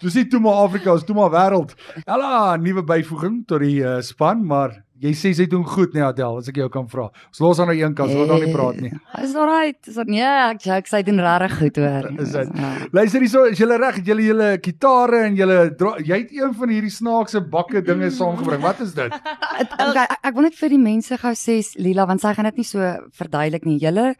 Dis 0.00 0.14
nie 0.14 0.24
toe 0.32 0.40
maar 0.40 0.64
Afrika, 0.64 0.94
is 0.96 1.04
toe 1.04 1.14
maar 1.14 1.30
wêreld. 1.36 1.74
Ella, 2.06 2.56
nuwe 2.56 2.82
byvoeging 2.82 3.44
tot 3.46 3.60
die 3.60 3.82
uh, 3.84 4.00
span, 4.00 4.40
maar 4.46 4.78
jy 5.00 5.12
sê 5.14 5.30
sy 5.36 5.46
doen 5.50 5.64
goed 5.64 5.94
nee 5.94 6.02
Adel, 6.02 6.38
as 6.40 6.48
ek 6.50 6.56
jou 6.60 6.68
kan 6.72 6.86
vra. 6.90 7.08
Ons 7.30 7.40
los 7.44 7.60
aan 7.62 7.70
die 7.72 7.82
een 7.82 7.94
kant, 7.94 8.10
ons 8.10 8.18
wil 8.18 8.26
nog 8.30 8.42
nie 8.44 8.52
praat 8.54 8.80
nie. 8.82 8.90
Eh, 9.14 9.22
Is 9.24 9.34
alright. 9.38 9.78
Is 9.88 9.94
dit 10.00 10.08
nee, 10.14 10.24
ek 10.24 10.62
joke, 10.66 10.88
sy 10.90 11.02
doen 11.06 11.20
regtig 11.24 11.56
goed 11.58 11.80
hoor. 11.82 12.08
Is 12.24 12.32
dit? 12.34 12.50
Ja. 12.58 12.70
Luister 12.98 13.20
hierso, 13.24 13.44
is 13.52 13.58
julle 13.62 13.78
reg? 13.82 14.00
Het 14.00 14.10
julle 14.12 14.26
julle 14.26 14.48
gitare 14.64 15.22
en 15.28 15.36
julle 15.38 15.58
dra- 15.78 15.96
jy 16.02 16.20
het 16.24 16.32
een 16.34 16.54
van 16.58 16.74
hierdie 16.74 16.92
snaakse 16.94 17.44
bakke 17.52 17.82
dinge 17.86 18.10
saamgebring. 18.18 18.62
Wat 18.64 18.80
is 18.86 18.94
dit? 18.98 19.12
Ek, 19.58 19.72
ek 20.22 20.34
wil 20.36 20.46
net 20.48 20.54
vir 20.58 20.70
die 20.74 20.82
mense 20.82 21.16
gou 21.18 21.32
sê 21.38 21.58
Lila 21.82 22.04
want 22.06 22.22
sy 22.22 22.30
gaan 22.36 22.46
dit 22.50 22.60
nie 22.62 22.66
so 22.68 22.78
verduidelik 23.18 23.64
nie. 23.66 23.78
Julle 23.82 24.12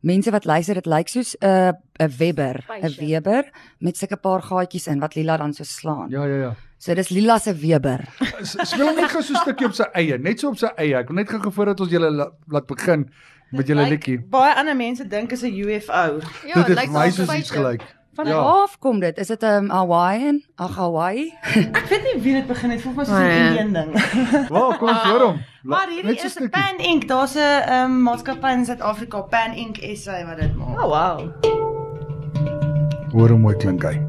mense 0.00 0.30
wat 0.30 0.44
luister, 0.44 0.74
dit 0.74 0.86
lyk 0.86 1.08
soos 1.08 1.36
'n 1.40 1.46
uh, 1.46 1.72
'n 2.00 2.12
Weber, 2.18 2.64
'n. 2.82 2.94
Weber 2.98 3.44
met 3.78 3.96
sulke 3.96 4.16
paar 4.16 4.42
gaatjies 4.42 4.86
in 4.86 5.00
wat 5.00 5.14
Lila 5.14 5.36
dan 5.36 5.52
so 5.52 5.64
slaan. 5.64 6.08
Ja, 6.10 6.24
ja, 6.24 6.36
ja. 6.36 6.54
So 6.78 6.94
dis 6.94 7.08
Lila 7.08 7.38
se 7.38 7.54
Weber. 7.54 8.00
Speel 8.42 8.86
hom 8.86 8.96
net 8.96 9.10
gou 9.10 9.22
so 9.22 9.32
'n 9.32 9.36
stukkie 9.36 9.66
op 9.66 9.74
sy 9.74 9.84
eie, 9.94 10.18
net 10.18 10.40
so 10.40 10.48
op 10.48 10.56
sy 10.58 10.66
eie. 10.76 10.96
Ek 10.96 11.08
wil 11.08 11.16
net 11.16 11.28
gou 11.28 11.52
voordat 11.52 11.80
ons 11.80 11.90
julle 11.90 12.10
la- 12.10 12.30
laat 12.48 12.66
begin 12.66 13.10
met 13.52 13.66
julle 13.66 13.82
Lyk- 13.82 13.90
liedjie. 13.90 14.18
Baie 14.30 14.54
ander 14.54 14.76
mense 14.76 15.04
dink 15.08 15.32
is 15.32 15.42
'n 15.42 15.52
UFO. 15.52 16.20
Ja, 16.46 16.54
Dit 16.54 16.66
het 16.66 16.76
lyk 16.78 16.90
vir 16.90 16.98
my 17.00 17.10
so 17.10 17.24
soos 17.24 17.34
iets 17.36 17.50
gelyk. 17.50 17.82
Van 18.14 18.26
Ja. 18.26 18.32
ja. 18.32 18.62
af 18.62 18.78
kom 18.78 19.00
dit. 19.00 19.18
Is 19.18 19.26
dit 19.28 19.42
'n 19.42 19.46
um, 19.46 19.70
Hawaiian? 19.70 20.42
Ag 20.56 20.74
Hawaii? 20.76 21.32
Ek 21.78 21.86
weet 21.88 22.02
nie 22.02 22.22
wie 22.22 22.34
dit 22.34 22.46
begin 22.46 22.70
het, 22.70 22.80
voel 22.80 22.92
vir 22.92 23.00
my 23.00 23.04
soos 23.04 23.18
'n 23.18 23.22
Nee. 23.22 23.58
Indian 23.58 23.72
ding. 23.72 24.48
Wel, 24.48 24.76
kom 24.78 24.88
ons 24.88 25.02
hoor 25.02 25.20
hom. 25.20 25.40
Maar 25.62 25.88
hierdie 25.88 26.20
is. 26.20 26.36
Pan 26.50 26.78
Ink. 26.78 27.08
Daar's 27.08 27.34
'n 27.34 27.72
um, 27.72 28.02
maatskappy 28.02 28.46
in 28.52 28.64
Suid-Afrika, 28.64 29.20
Pan 29.20 29.52
Ink 29.54 29.76
SA 29.94 30.24
wat 30.24 30.36
dit 30.36 30.56
maak. 30.56 30.82
Oh 30.82 30.88
wow. 30.88 31.32
Hoor 33.12 33.28
hoe 33.28 33.38
mooi 33.38 33.56
klink 33.56 33.82
hy. 33.82 34.00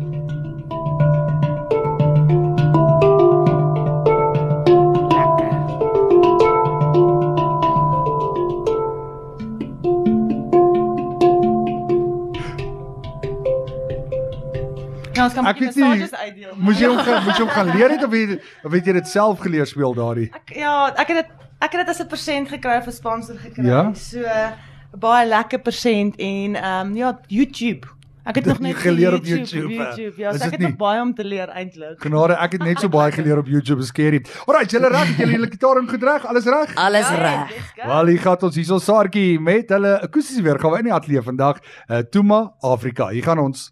Ja, 15.11 15.23
ons 15.23 15.33
kan 15.33 15.45
Ek 15.45 15.57
weet 15.57 15.75
nie, 15.75 16.07
uitdeel. 16.11 16.53
Moes 16.55 16.79
jy 16.79 16.87
hom 16.87 16.97
gaan 16.97 17.23
moes 17.23 17.37
jy 17.37 17.43
hom 17.43 17.53
gaan 17.53 17.75
leer 17.75 17.89
het 17.89 18.03
of 18.03 18.11
het, 18.11 18.41
of 18.63 18.71
het 18.71 18.85
jy 18.85 18.93
dit 18.93 19.07
self 19.07 19.39
geleer 19.39 19.67
speel 19.67 19.93
daardie? 19.93 20.29
Ek 20.33 20.55
ja, 20.55 20.87
ek 20.95 21.07
het 21.07 21.17
dit 21.25 21.40
ek 21.61 21.71
het 21.71 21.85
dit 21.85 21.89
as 21.89 22.01
'n 22.01 22.07
persent 22.07 22.49
gekry 22.49 22.77
of 22.77 22.87
'n 22.87 22.91
sponsor 22.91 23.35
gekry. 23.37 23.65
Ja? 23.65 23.93
So 23.93 24.19
'n 24.19 24.99
baie 24.99 25.27
lekker 25.27 25.59
persent 25.59 26.15
en 26.17 26.55
ehm 26.55 26.87
um, 26.87 26.95
ja, 26.95 27.19
YouTube. 27.27 27.87
Ek 28.23 28.35
het 28.35 28.45
nog 28.45 28.59
net 28.67 28.75
Geleer 28.75 29.13
op 29.13 29.25
YouTube, 29.25 29.57
YouTube? 29.67 29.73
YouTube. 29.73 30.21
Ja, 30.21 30.29
Is 30.29 30.37
so 30.39 30.43
ek 30.45 30.51
dit 30.51 30.59
het 30.59 30.59
nog 30.61 30.69
nie? 30.69 30.77
baie 30.77 31.01
om 31.01 31.13
te 31.13 31.23
leer 31.25 31.49
eintlik. 31.49 32.01
Genade, 32.01 32.33
ek 32.37 32.51
het 32.51 32.63
net 32.63 32.79
so 32.79 32.87
baie 32.89 33.11
geleer 33.11 33.37
op 33.37 33.47
YouTube, 33.47 33.81
is 33.81 33.87
scary. 33.87 34.21
Alright, 34.45 34.71
julle 34.71 34.87
reg, 34.89 35.07
het 35.07 35.17
julle 35.17 35.31
julle 35.31 35.47
gitaar 35.49 35.77
ingedreg? 35.81 36.25
Alles 36.25 36.45
reg? 36.45 36.75
Alles 36.75 37.09
Ja, 37.09 37.15
reg. 37.15 37.49
let's 37.49 37.71
go. 37.75 37.87
Wel, 37.87 38.05
hier 38.05 38.19
gaan 38.19 38.41
ons 38.41 38.55
hierso 38.55 38.77
Saartjie 38.77 39.39
met 39.39 39.69
hulle 39.69 40.01
akoestiese 40.01 40.41
weergawe 40.43 40.77
in 40.77 40.83
die 40.83 40.93
ateljee 40.93 41.21
vandag. 41.21 41.57
Uh, 41.89 41.97
Tuma 41.97 42.53
Afrika. 42.59 43.07
Hier 43.09 43.23
gaan 43.23 43.39
ons. 43.39 43.71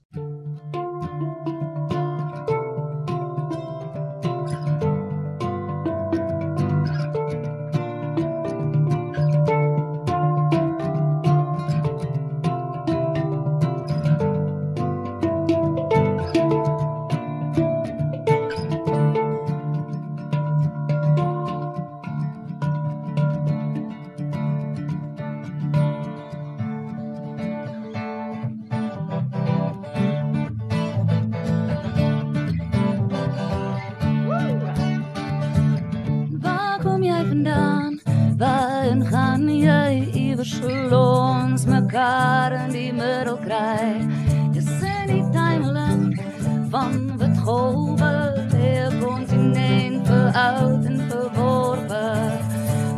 Van 46.69 47.17
wat 47.17 47.37
golwe 47.43 48.45
leer 48.51 48.93
kontinent 49.01 50.07
vir 50.07 50.31
oud 50.33 50.85
en 50.85 50.99
verworpe. 51.09 52.05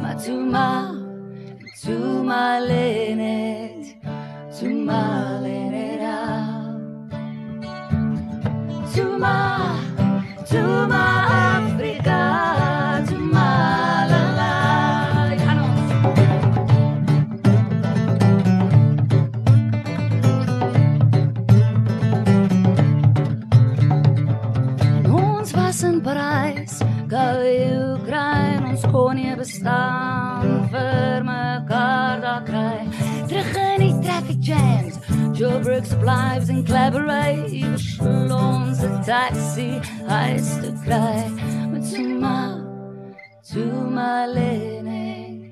Maar 0.02 0.18
toe 0.24 0.44
maar, 0.46 0.94
toe 1.84 2.24
maar 2.24 2.62
lê 2.62 3.16
net 3.16 3.72
Malenera. 4.92 6.52
Kon 29.12 29.20
nie 29.20 29.36
bestaan 29.36 30.70
vir 30.72 31.24
mekaar 31.28 32.22
daar 32.24 32.44
kry. 32.48 32.88
Terug 33.28 33.58
in 33.60 33.82
die 33.84 33.96
traffic 34.06 34.40
jams, 34.40 35.00
Joe 35.36 35.60
Brooks 35.60 35.92
lives 36.00 36.48
in 36.48 36.64
collaborate, 36.64 37.52
ons 38.32 38.80
'n 38.80 39.04
taxi, 39.04 39.82
huis 40.08 40.48
te 40.62 40.72
kry. 40.86 41.28
Met 41.72 41.84
to 43.52 43.66
my 43.98 44.28
lene, 44.28 45.52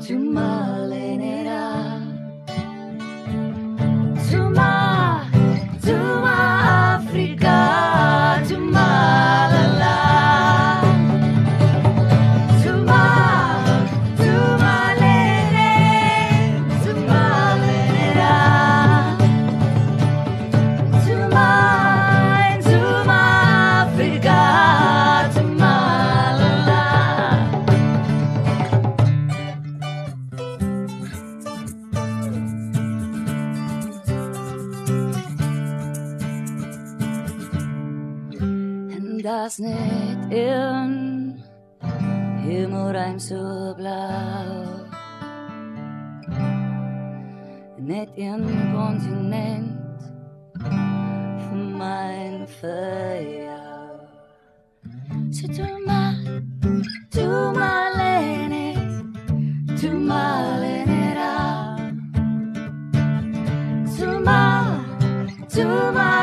to 0.00 0.18
my 0.18 0.86
lene 0.90 1.89
En 39.50 39.62
daar's 39.62 39.76
net 39.76 40.32
een 40.32 41.42
hemelruim 42.36 43.18
so 43.18 43.74
blou. 43.76 44.66
Net 47.76 48.08
een 48.14 48.70
continent 48.74 50.02
vir 51.48 51.56
my 51.56 52.10
en 52.14 52.48
vir 52.60 53.22
jou. 53.42 53.90
So 55.30 55.46
to 55.46 55.78
my, 55.86 56.14
to 57.10 57.52
my 57.52 57.90
lady, 57.96 58.74
to 59.80 59.90
my 59.90 60.58
lady. 60.58 60.88
To 63.98 64.20
my, 64.20 64.80
to 65.48 65.92
my 65.92 66.00
Africa, 66.00 66.19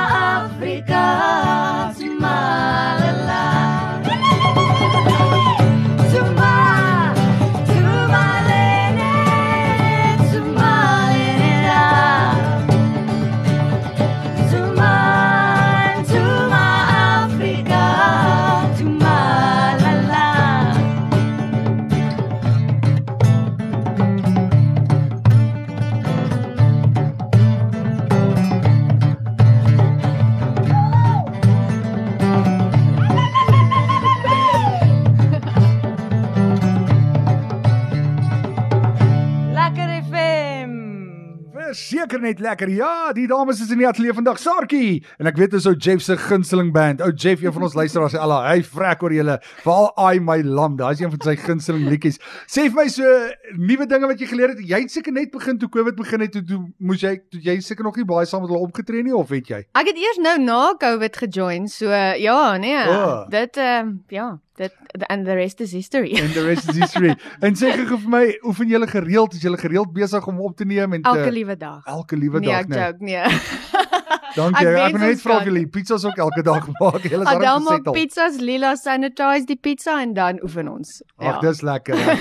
Verseker 41.87 42.19
net 42.19 42.41
lekker. 42.43 42.67
Ja, 42.75 43.13
die 43.15 43.27
dames 43.31 43.61
is 43.63 43.69
in 43.71 43.79
die 43.79 43.85
ateljee 43.87 44.11
vandag. 44.17 44.41
Sarkie. 44.43 45.05
En 45.21 45.29
ek 45.29 45.37
weet 45.39 45.53
dis 45.55 45.67
ou 45.69 45.71
Jeff 45.71 46.03
se 46.03 46.17
gunsteling 46.19 46.73
band. 46.75 46.99
Ou 47.05 47.13
Jeff, 47.15 47.39
een 47.39 47.53
van 47.55 47.63
ons 47.63 47.77
luisteraars 47.77 48.11
sê 48.11 48.19
Allah, 48.19 48.41
hy 48.49 48.65
vrek 48.67 49.05
oor 49.05 49.13
julle. 49.15 49.37
Veral 49.63 49.87
I 49.95 50.19
my 50.19 50.41
lamb. 50.43 50.75
Daai 50.81 50.97
is 50.97 51.03
een 51.05 51.13
van 51.13 51.23
sy 51.23 51.37
gunsteling 51.39 51.85
liedjies. 51.87 52.19
Sê 52.43 52.65
vir 52.65 52.75
my 52.75 52.85
so 52.91 53.13
nuwe 53.55 53.87
dinge 53.87 54.09
wat 54.11 54.19
jy 54.19 54.27
geleer 54.33 54.51
het. 54.51 54.59
Jy 54.67 54.81
het 54.83 54.91
seker 54.97 55.15
net 55.15 55.31
begin 55.31 55.61
toe 55.61 55.71
Covid 55.77 55.95
begin 56.01 56.25
het 56.25 56.35
toe, 56.35 56.43
toe 56.49 56.59
moes 56.91 57.05
jy 57.05 57.13
toe 57.31 57.39
jy 57.45 57.55
seker 57.63 57.87
nog 57.87 58.01
nie 58.01 58.07
baie 58.09 58.27
saam 58.27 58.43
met 58.43 58.51
hulle 58.51 58.67
opgetree 58.67 59.07
nie 59.07 59.15
of 59.15 59.31
weet 59.31 59.53
jy? 59.53 59.61
Ek 59.79 59.91
het 59.93 60.03
eers 60.03 60.19
nou 60.27 60.35
na 60.43 60.59
COVID 60.83 61.21
gejoin, 61.23 61.71
so 61.71 61.87
ja, 62.19 62.41
nee. 62.59 62.83
O. 62.83 63.23
Dit 63.31 63.63
ehm 63.63 63.95
ja, 64.11 64.33
dit 64.57 64.73
and 65.13 65.25
the 65.29 65.35
rest 65.37 65.61
is 65.61 65.71
history. 65.71 66.15
And 66.19 66.33
the 66.33 66.43
rest 66.47 66.69
is 66.69 66.77
history. 66.83 67.13
en 67.45 67.53
sê 67.59 67.73
gou 67.77 67.97
vir 68.01 68.09
my, 68.09 68.23
oefen 68.49 68.69
julle 68.71 68.87
gereeld? 68.89 69.33
Is 69.37 69.43
julle 69.45 69.57
gereeld 69.61 69.91
besig 69.93 70.27
om 70.27 70.39
op 70.41 70.55
te 70.57 70.65
neem 70.65 70.97
en 70.97 71.01
te, 71.05 71.09
Elke 71.13 71.31
liewe 71.31 71.57
dag. 71.57 71.85
elke 71.85 72.17
liewe 72.17 72.39
nee, 72.41 72.49
dag, 72.49 72.65
ek 72.65 72.69
nee. 72.69 72.79
joke, 72.79 73.03
nee. 73.05 73.23
Dankie. 74.37 74.67
Ek 74.67 74.75
Ek 74.87 74.93
wil 74.93 75.01
net 75.01 75.21
vra 75.23 75.35
of 75.39 75.45
julle 75.47 75.61
pizzas 75.73 76.03
ook 76.05 76.17
elke 76.21 76.43
dag 76.45 76.65
maak. 76.81 77.05
Julle 77.09 77.23
is 77.25 77.29
Adel 77.31 77.61
maak 77.65 77.87
pizzas, 77.95 78.35
Lila 78.43 78.73
sanitize 78.77 79.47
die 79.49 79.55
pizza 79.57 79.95
en 80.03 80.11
dan 80.17 80.41
oefen 80.45 80.67
ons. 80.69 80.97
Ag, 81.17 81.39
dis 81.45 81.63
lekker. 81.65 81.97
ja. 81.97 82.17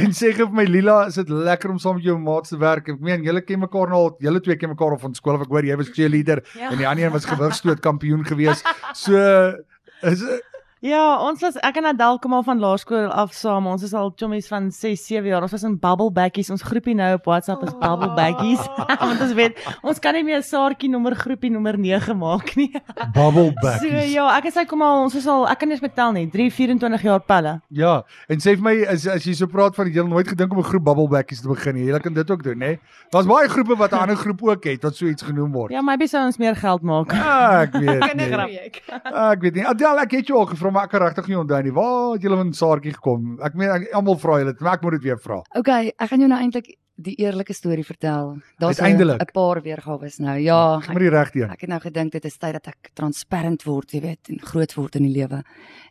en 0.00 0.14
sê 0.16 0.30
vir 0.38 0.48
my 0.56 0.64
Lila, 0.68 1.02
is 1.10 1.18
dit 1.20 1.28
lekker 1.28 1.74
om 1.74 1.80
saam 1.82 1.98
met 1.98 2.06
jou 2.08 2.16
maats 2.22 2.54
te 2.54 2.60
werk? 2.62 2.88
Ek 2.94 3.02
meen, 3.04 3.26
julle 3.26 3.42
ken 3.44 3.60
mekaar 3.64 3.92
nou 3.92 4.00
al, 4.06 4.10
julle 4.24 4.40
twee 4.46 4.56
ken 4.60 4.72
mekaar 4.72 4.96
al 4.96 5.02
van 5.04 5.16
skool 5.18 5.36
af. 5.36 5.44
Ek 5.48 5.52
hoor 5.52 5.68
jy 5.68 5.76
was 5.82 5.92
cheerleader 5.96 6.40
Ja. 6.56 6.70
en 6.70 6.80
die 6.80 6.88
ander 6.88 7.08
een 7.08 7.12
was 7.18 7.28
gewigstoot 7.28 7.80
kampioen 7.84 8.24
gewees. 8.24 8.64
So 8.96 9.18
is 10.04 10.24
Ja, 10.84 11.16
ons 11.24 11.40
was 11.40 11.54
ek 11.64 11.78
en 11.80 11.86
Adel 11.88 12.18
kom 12.20 12.34
al 12.36 12.42
van 12.44 12.58
laerskool 12.60 13.06
af 13.08 13.30
saam. 13.32 13.64
Ons 13.72 13.86
is 13.86 13.94
al 13.96 14.10
chommies 14.20 14.44
van 14.50 14.66
6, 14.68 15.00
7 15.08 15.30
jaar. 15.30 15.40
Ons 15.46 15.54
was 15.56 15.62
in 15.64 15.78
Bubble 15.80 16.10
Baggies. 16.12 16.50
Ons 16.52 16.60
groepie 16.60 16.92
nou 16.98 17.06
op 17.16 17.24
WhatsApp 17.30 17.62
is 17.64 17.70
Bubble 17.80 18.10
Baggies. 18.18 18.60
Want 19.00 19.22
ons 19.24 19.32
weet, 19.38 19.56
ons 19.80 20.02
kan 20.04 20.12
nie 20.12 20.20
meer 20.26 20.42
Saartjie 20.44 20.90
nommer 20.92 21.16
groepie 21.16 21.48
nommer 21.54 21.78
9 21.80 22.12
maak 22.20 22.52
nie. 22.60 22.66
bubble 23.16 23.46
So 23.54 23.62
backies. 23.62 24.10
ja, 24.12 24.26
ek 24.36 24.50
en 24.50 24.54
sy 24.58 24.66
kom 24.68 24.84
al, 24.84 25.06
ons 25.06 25.16
is 25.16 25.24
al 25.32 25.46
ek 25.48 25.62
kan 25.62 25.72
nie 25.72 25.78
eens 25.80 25.94
tel 25.96 26.12
nie, 26.18 26.26
3, 26.34 26.50
24 26.52 27.06
jaar 27.08 27.24
pelle. 27.32 27.54
Ja, 27.72 27.94
en 28.28 28.44
sê 28.44 28.52
vir 28.52 28.66
my 28.68 28.74
as 28.92 29.08
as 29.08 29.24
jy 29.24 29.32
so 29.40 29.48
praat 29.48 29.80
van 29.80 29.88
jy 29.88 30.02
het 30.02 30.12
nooit 30.12 30.28
gedink 30.34 30.52
om 30.52 30.60
'n 30.60 30.68
groep 30.68 30.84
bubble 30.90 31.08
backies 31.16 31.40
te 31.40 31.48
begin 31.48 31.78
nie. 31.80 31.86
Jy 31.94 32.02
kan 32.04 32.12
dit 32.12 32.28
ook 32.30 32.44
doen, 32.44 32.60
hè? 32.60 32.74
Daar's 33.08 33.24
baie 33.32 33.48
groepe 33.48 33.78
wat 33.80 33.92
'n 33.96 34.04
ander 34.04 34.20
groep 34.20 34.42
ook 34.52 34.64
het 34.68 34.84
wat 34.84 34.96
so 35.00 35.06
iets 35.08 35.22
genoem 35.24 35.48
word. 35.56 35.72
Ja, 35.72 35.80
maybe 35.80 36.06
sou 36.06 36.20
ons 36.26 36.36
meer 36.36 36.54
geld 36.54 36.82
maak. 36.82 37.08
Ah, 37.16 37.62
ek 37.64 37.72
weet 37.72 37.88
nie. 38.04 38.08
Kinderprojek. 38.08 38.82
Ah, 39.02 39.32
ek 39.32 39.40
weet 39.40 39.54
nie. 39.54 39.64
Adel, 39.66 39.98
ek 40.04 40.10
het 40.20 40.26
jou 40.28 40.38
al 40.38 40.46
gevra, 40.52 40.73
maar 40.74 40.88
ek 40.88 40.94
kan 40.94 41.04
regtig 41.04 41.28
nie 41.30 41.38
onthou 41.38 41.60
nie. 41.62 41.74
Waar 41.74 42.14
het 42.14 42.24
julle 42.26 42.38
van 42.40 42.52
Saartjie 42.56 42.94
gekom? 42.96 43.36
Ek 43.46 43.54
meen 43.58 43.86
almal 43.94 44.18
vra 44.20 44.40
julle, 44.42 44.54
maar 44.60 44.78
ek 44.78 44.86
moet 44.86 44.98
dit 44.98 45.06
weer 45.10 45.20
vra. 45.22 45.42
Okay, 45.60 45.92
ek 45.94 46.10
gaan 46.10 46.24
jou 46.24 46.30
nou 46.32 46.40
eintlik 46.42 46.74
die 46.94 47.14
eerlike 47.18 47.54
storie 47.54 47.84
vertel. 47.84 48.36
Daar's 48.62 48.80
'n 48.80 49.18
paar 49.32 49.62
weergawe 49.62 50.10
nou. 50.18 50.38
Ja, 50.38 50.78
Ek 50.78 50.92
moet 50.92 51.00
die 51.00 51.10
regte 51.10 51.38
een. 51.42 51.50
Ek 51.50 51.60
het 51.60 51.70
nou 51.70 51.80
gedink 51.80 52.12
dit 52.12 52.24
is 52.24 52.36
tyd 52.38 52.52
dat 52.52 52.68
ek 52.68 52.90
transparant 52.94 53.62
word, 53.64 53.90
jy 53.90 54.00
weet, 54.00 54.28
en 54.30 54.38
groot 54.40 54.74
word 54.74 54.96
in 54.96 55.02
die 55.02 55.12
lewe. 55.20 55.42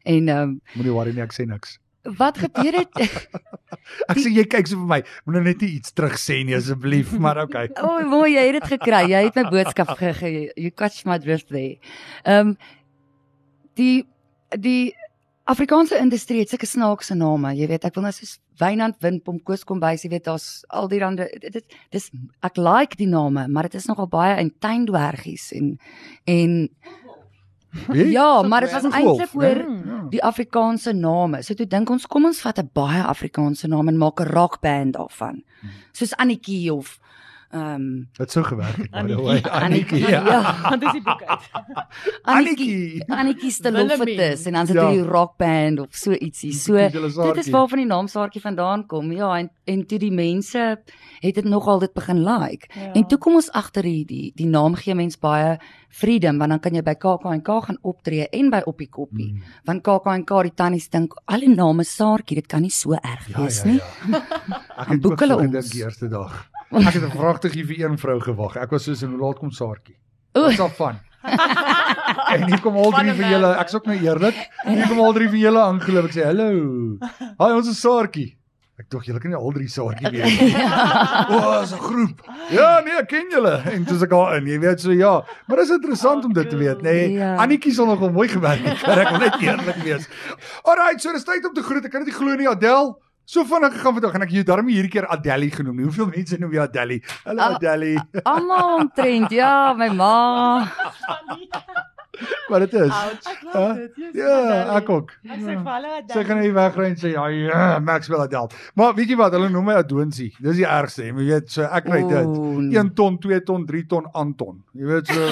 En 0.05 0.29
ehm 0.29 0.41
um, 0.41 0.61
Moenie 0.75 0.93
worry 0.93 1.13
nie, 1.13 1.21
ek 1.21 1.33
sê 1.33 1.45
niks. 1.45 1.79
wat 2.17 2.37
gebeur 2.37 2.73
het? 2.73 2.89
Ek 4.11 4.17
sê 4.17 4.29
jy 4.31 4.43
kyk 4.45 4.67
so 4.67 4.77
vir 4.77 4.87
my. 4.87 5.03
Moet 5.25 5.35
nou 5.35 5.43
net 5.43 5.61
nie 5.61 5.69
iets 5.77 5.91
terug 5.93 6.13
sê 6.19 6.43
nie 6.45 6.55
asseblief, 6.55 7.11
maar 7.23 7.37
okay. 7.43 7.69
o, 7.81 7.87
oh, 7.87 8.09
mooi, 8.09 8.33
jy 8.35 8.45
het 8.45 8.61
dit 8.61 8.71
gekry. 8.77 9.09
Jy 9.09 9.23
het 9.25 9.35
my 9.35 9.43
boodskap 9.49 9.89
gegee. 9.97 10.51
You 10.55 10.71
catch 10.71 11.05
my 11.05 11.17
drift 11.17 11.47
there. 11.49 11.77
Ehm 12.23 12.47
um, 12.47 12.57
die 13.75 14.05
die 14.59 14.93
Afrikaanse 15.45 15.97
industrie 15.99 16.39
het 16.39 16.49
sulke 16.49 16.65
snaakse 16.65 17.15
name, 17.15 17.51
jy 17.55 17.67
weet, 17.67 17.83
ek 17.83 17.95
wil 17.95 18.03
nou 18.03 18.13
soos 18.15 18.37
Wynand 18.61 18.95
Windpomp, 19.03 19.43
Koos 19.43 19.63
Kombuis, 19.67 20.03
jy 20.05 20.09
weet, 20.13 20.23
daar's 20.23 20.63
al 20.69 20.87
die 20.87 20.99
rande 20.99 21.27
dit 21.41 21.63
dis 21.91 22.09
ek 22.41 22.57
like 22.57 22.95
die 22.95 23.07
name, 23.09 23.47
maar 23.51 23.63
dit 23.67 23.75
is 23.75 23.89
nogal 23.89 24.07
baie 24.07 24.37
in 24.39 24.53
tuindwergies 24.63 25.51
en 25.51 25.77
en 26.25 26.69
Wie? 27.89 28.11
ja, 28.11 28.41
maar 28.45 28.61
dit 28.61 28.71
was 28.71 28.83
eintlik 28.85 29.33
né? 29.33 29.39
oor 29.41 29.57
Ja. 29.57 29.99
die 30.09 30.23
Afrikaanse 30.23 30.93
name. 30.93 31.41
So 31.43 31.53
toe 31.57 31.65
dink 31.67 31.89
ons, 31.89 32.05
kom 32.07 32.25
ons 32.25 32.41
vat 32.41 32.59
'n 32.59 32.69
baie 32.73 33.01
Afrikaanse 33.03 33.67
naam 33.67 33.87
en 33.87 33.97
maak 33.97 34.19
'n 34.21 34.29
rockband 34.29 34.93
daarvan. 34.93 35.43
Soos 35.91 36.13
Annetjie 36.15 36.71
of 36.73 36.99
ehm 37.53 38.07
Dit 38.17 38.31
sou 38.33 38.43
gewerk 38.45 38.75
het 38.77 38.89
by 38.91 39.03
the 39.05 39.15
Annetjie. 39.15 39.23
way. 39.23 39.41
Annetjie. 39.63 39.99
Ja. 40.09 40.21
ja, 40.25 40.41
Want 40.69 40.81
dis 40.81 40.91
die 40.91 41.01
boek 41.05 41.21
uit. 41.23 41.49
Annetjie. 42.23 43.03
Annetjie 43.07 43.51
Stelofetus 43.51 44.45
en 44.45 44.53
dan 44.57 44.67
sit 44.67 44.75
Ja. 44.75 44.87
hy 44.89 44.99
rockband 45.05 45.79
of 45.79 45.87
so 45.95 46.11
ietsie. 46.11 46.53
So 46.53 46.73
dit 46.77 47.37
is 47.37 47.49
waarvan 47.49 47.77
die 47.83 47.85
naam 47.87 48.07
Saartjie 48.07 48.41
vandaan 48.41 48.85
kom. 48.87 49.11
Ja, 49.11 49.37
en 49.37 49.49
en 49.65 49.85
toe 49.87 49.99
die 49.99 50.11
mense 50.11 50.79
het 51.21 51.35
dit 51.35 51.45
nogal 51.45 51.79
dit 51.79 51.93
begin 51.93 52.23
like. 52.23 52.67
Ja. 52.75 52.91
En 52.93 53.07
toe 53.07 53.17
kom 53.17 53.35
ons 53.35 53.51
agter 53.51 53.81
die 53.83 54.05
die 54.05 54.31
die 54.35 54.47
naam 54.47 54.75
gee 54.75 54.95
mens 54.95 55.17
baie 55.19 55.57
freedom 55.93 56.37
want 56.37 56.49
dan 56.49 56.59
kan 56.59 56.73
jy 56.73 56.81
by 56.81 56.93
KAK&K 56.95 57.47
gaan 57.67 57.77
optree 57.81 58.27
en 58.29 58.49
by 58.49 58.61
Oppie 58.65 58.89
Koppie. 58.89 59.31
Mm. 59.33 59.43
Want 59.65 59.83
KAK&K 59.83 60.41
die 60.43 60.53
tannies 60.55 60.89
dink 60.89 61.13
al 61.25 61.39
die 61.39 61.53
name 61.53 61.83
Saartjie, 61.83 62.35
dit 62.41 62.47
kan 62.47 62.61
nie 62.61 62.71
so 62.73 62.93
erg 62.93 63.27
Ja, 63.29 63.41
wees 63.43 63.61
ja, 63.61 63.69
nie. 63.69 63.77
ja. 64.09 64.21
Ek 64.83 64.87
Dan 64.87 64.91
het 64.97 65.01
boek 65.01 65.11
ook 65.11 65.19
hulle 65.19 65.37
gedink 65.43 65.71
die 65.71 65.83
eerste 65.83 66.07
dag. 66.09 66.49
Ek 66.73 66.93
het 66.93 67.03
'n 67.03 67.11
vragtig 67.13 67.53
vir 67.53 67.79
een 67.85 67.97
vrou 67.97 68.19
gewag. 68.19 68.55
Ek 68.57 68.71
was 68.71 68.83
soos 68.83 69.01
en 69.03 69.09
hoe 69.13 69.19
laat 69.19 69.39
kom 69.39 69.51
Saartjie? 69.51 69.95
Oeh. 70.35 70.47
Dit's 70.47 70.59
al 70.59 70.69
van. 70.69 70.99
en 72.33 72.43
hier 72.49 72.61
kom 72.61 72.75
al 72.75 72.91
drie 72.91 73.13
van 73.13 73.29
julle. 73.29 73.55
Ek's 73.61 73.73
ook 73.75 73.85
nou 73.85 73.97
eerlik. 73.97 74.35
Hier 74.65 74.87
kom 74.87 74.99
al 74.99 75.13
drie 75.13 75.29
van 75.29 75.39
julle 75.39 75.59
aangeloop. 75.61 76.05
Ek 76.05 76.11
sê 76.17 76.23
hallo. 76.25 76.97
Haai, 77.37 77.53
ons 77.53 77.69
is 77.69 77.79
Saartjie. 77.79 78.37
Ek 78.81 78.89
dink 78.89 79.05
julle 79.05 79.19
kan 79.21 79.29
nie 79.29 79.37
al 79.37 79.51
drie 79.53 79.67
Saartjie 79.69 80.09
wees 80.09 80.39
nie. 80.41 80.55
O, 81.33 81.37
oh, 81.37 81.61
is 81.61 81.71
'n 81.73 81.77
groep. 81.79 82.23
Ja, 82.49 82.81
nee, 82.81 82.97
ek 82.97 83.07
ken 83.07 83.29
julle. 83.29 83.61
En 83.71 83.85
toe 83.85 83.97
se 83.97 84.03
ek 84.03 84.09
daar 84.09 84.37
in, 84.37 84.47
jy 84.47 84.59
weet 84.59 84.81
so 84.81 84.91
ja. 84.91 85.21
Maar 85.47 85.57
dit 85.57 85.65
is 85.69 85.75
interessant 85.75 86.25
om 86.25 86.33
dit 86.33 86.49
te 86.49 86.57
weet, 86.57 86.81
nê. 86.81 86.91
Nee, 86.91 87.11
Ja. 87.13 87.35
Annetjie 87.35 87.71
sal 87.73 87.85
nogal 87.85 88.09
mooi 88.11 88.27
gewerk 88.27 88.65
het. 88.65 88.81
Ek 88.83 89.09
wil 89.09 89.19
net 89.19 89.37
eerlik 89.41 89.75
wees. 89.85 90.09
Alrite, 90.63 90.99
so 90.99 91.11
dis 91.13 91.23
tyd 91.23 91.45
om 91.45 91.53
te 91.53 91.61
groet. 91.63 91.85
Ek 91.85 91.91
kan 91.91 92.03
dit 92.03 92.09
nie 92.13 92.17
glo 92.19 92.35
nie, 92.35 92.49
Adel. 92.49 92.97
So 93.25 93.43
vinnig 93.47 93.71
gegaan 93.77 93.93
vandag 93.95 94.13
en 94.17 94.21
ek 94.25 94.31
het 94.33 94.35
jou 94.41 94.45
daarmee 94.49 94.75
hierdie 94.75 94.91
keer 94.91 95.07
Adelie 95.07 95.51
genoem. 95.51 95.75
nie. 95.79 95.85
Hoeveel 95.87 96.09
mense 96.11 96.37
noem 96.39 96.51
jy 96.57 96.59
Adelie? 96.65 96.99
Hallo 97.23 97.41
Adelie. 97.55 97.95
Almal 98.23 98.73
omtrent, 98.81 99.31
ja, 99.31 99.73
my 99.73 99.87
ma. 99.95 100.11
Maar 102.49 102.59
dit 102.59 102.73
is. 102.73 102.91
Ek 102.91 103.39
Huh? 103.41 103.51
glo 103.51 103.73
dit. 103.73 103.91
Jesus, 103.95 104.15
Ja, 104.15 104.77
ek 104.77 104.89
ook. 104.89 105.11
Ek 105.25 105.39
sê 105.39 105.53
vir 105.55 105.71
hulle 105.73 105.91
dat 106.07 106.11
Sy 106.13 106.23
gaan 106.27 106.39
nie 106.43 106.51
wegry 106.53 106.85
en 106.91 106.95
sê 106.95 107.11
ja, 107.13 107.23
ja, 107.33 107.79
Maxwell 107.79 108.21
Adel. 108.21 108.49
Maar 108.75 108.93
weet 108.93 109.09
jy 109.09 109.17
wat? 109.17 109.33
Hulle 109.33 109.49
noem 109.49 109.65
my 109.65 109.73
Adonsie. 109.81 110.29
Dis 110.39 110.55
die 110.59 110.65
ergste. 110.67 111.05
Jy 111.07 111.13
weet, 111.17 111.49
so 111.49 111.63
ek 111.63 111.85
kry 111.87 112.01
dit. 112.07 112.25
Oeh, 112.27 112.57
nee. 112.67 112.77
1 112.77 112.93
ton, 112.93 113.17
2 113.17 113.39
ton, 113.47 113.65
3 113.65 113.83
ton 113.89 114.05
Anton. 114.13 114.61
Jy 114.77 114.85
weet 114.85 115.07
so. 115.07 115.29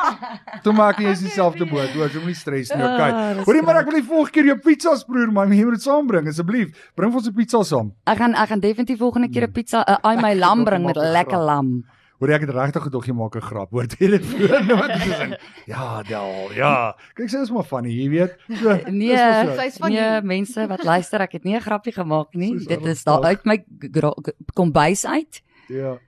Toe 0.64 0.72
maak 0.76 0.98
jy 1.02 1.14
dieselfde 1.14 1.66
boot. 1.70 1.90
Hoor, 1.94 2.10
jy 2.10 2.22
moenie 2.24 2.38
stres 2.38 2.72
nie, 2.74 2.82
okay. 2.82 3.10
Ah, 3.10 3.42
Hoorie 3.46 3.62
maar 3.66 3.80
ek 3.82 3.90
wil 3.90 4.00
die 4.00 4.06
volgende 4.08 4.32
keer 4.34 4.50
jou 4.50 4.58
pizzas 4.66 5.04
proe, 5.06 5.26
maar 5.30 5.46
jy 5.52 5.64
moet 5.64 5.78
dit 5.78 5.86
saambring 5.86 6.28
asseblief. 6.32 6.72
Bring 6.98 7.12
vir 7.12 7.20
ons 7.22 7.28
'n 7.28 7.34
pizza 7.36 7.62
saam. 7.64 7.92
Ek 8.06 8.18
gaan 8.18 8.34
ek 8.34 8.48
gaan 8.48 8.60
definitief 8.60 8.98
volgende 8.98 9.28
keer 9.30 9.46
'n 9.46 9.52
pizza 9.52 9.84
'n 9.86 9.98
ai 10.02 10.16
my 10.16 10.34
lam 10.34 10.64
bring 10.64 10.84
met 10.86 10.96
lekker 10.96 11.38
lam. 11.38 11.84
Hoor 12.18 12.30
ek 12.32 12.40
het 12.46 12.50
regtig 12.56 12.82
gedog 12.88 13.06
jy 13.06 13.12
maak 13.12 13.36
'n 13.36 13.40
grap. 13.44 13.70
Hoor 13.74 13.84
jy 13.98 14.08
dit 14.16 14.24
voor 14.26 14.64
nou 14.64 14.76
wat 14.80 14.90
ek 14.90 15.02
sê? 15.04 15.38
Ja, 15.66 16.02
daal. 16.02 16.52
Ja. 16.56 16.94
Kyk, 17.14 17.28
sê 17.30 17.42
is 17.42 17.50
maar 17.50 17.64
funny, 17.68 17.90
jy 17.92 18.08
weet. 18.10 18.36
So, 18.48 18.78
Nee, 18.90 19.16
so. 19.16 19.52
Sy's 19.60 19.76
van 19.78 19.90
nee, 19.92 20.00
die- 20.20 20.26
mense 20.26 20.66
wat 20.68 20.84
luister, 20.84 21.20
ek 21.20 21.32
het 21.32 21.44
nie 21.44 21.56
'n 21.56 21.60
grappie 21.60 21.92
gemaak 21.92 22.34
nie. 22.34 22.52
Soos 22.58 22.66
Dit 22.66 22.86
is 22.86 23.04
daar 23.04 23.22
uit 23.24 23.44
my 23.44 23.64
kombuis 24.54 25.06
uit. 25.06 25.42
Ja. 25.68 25.98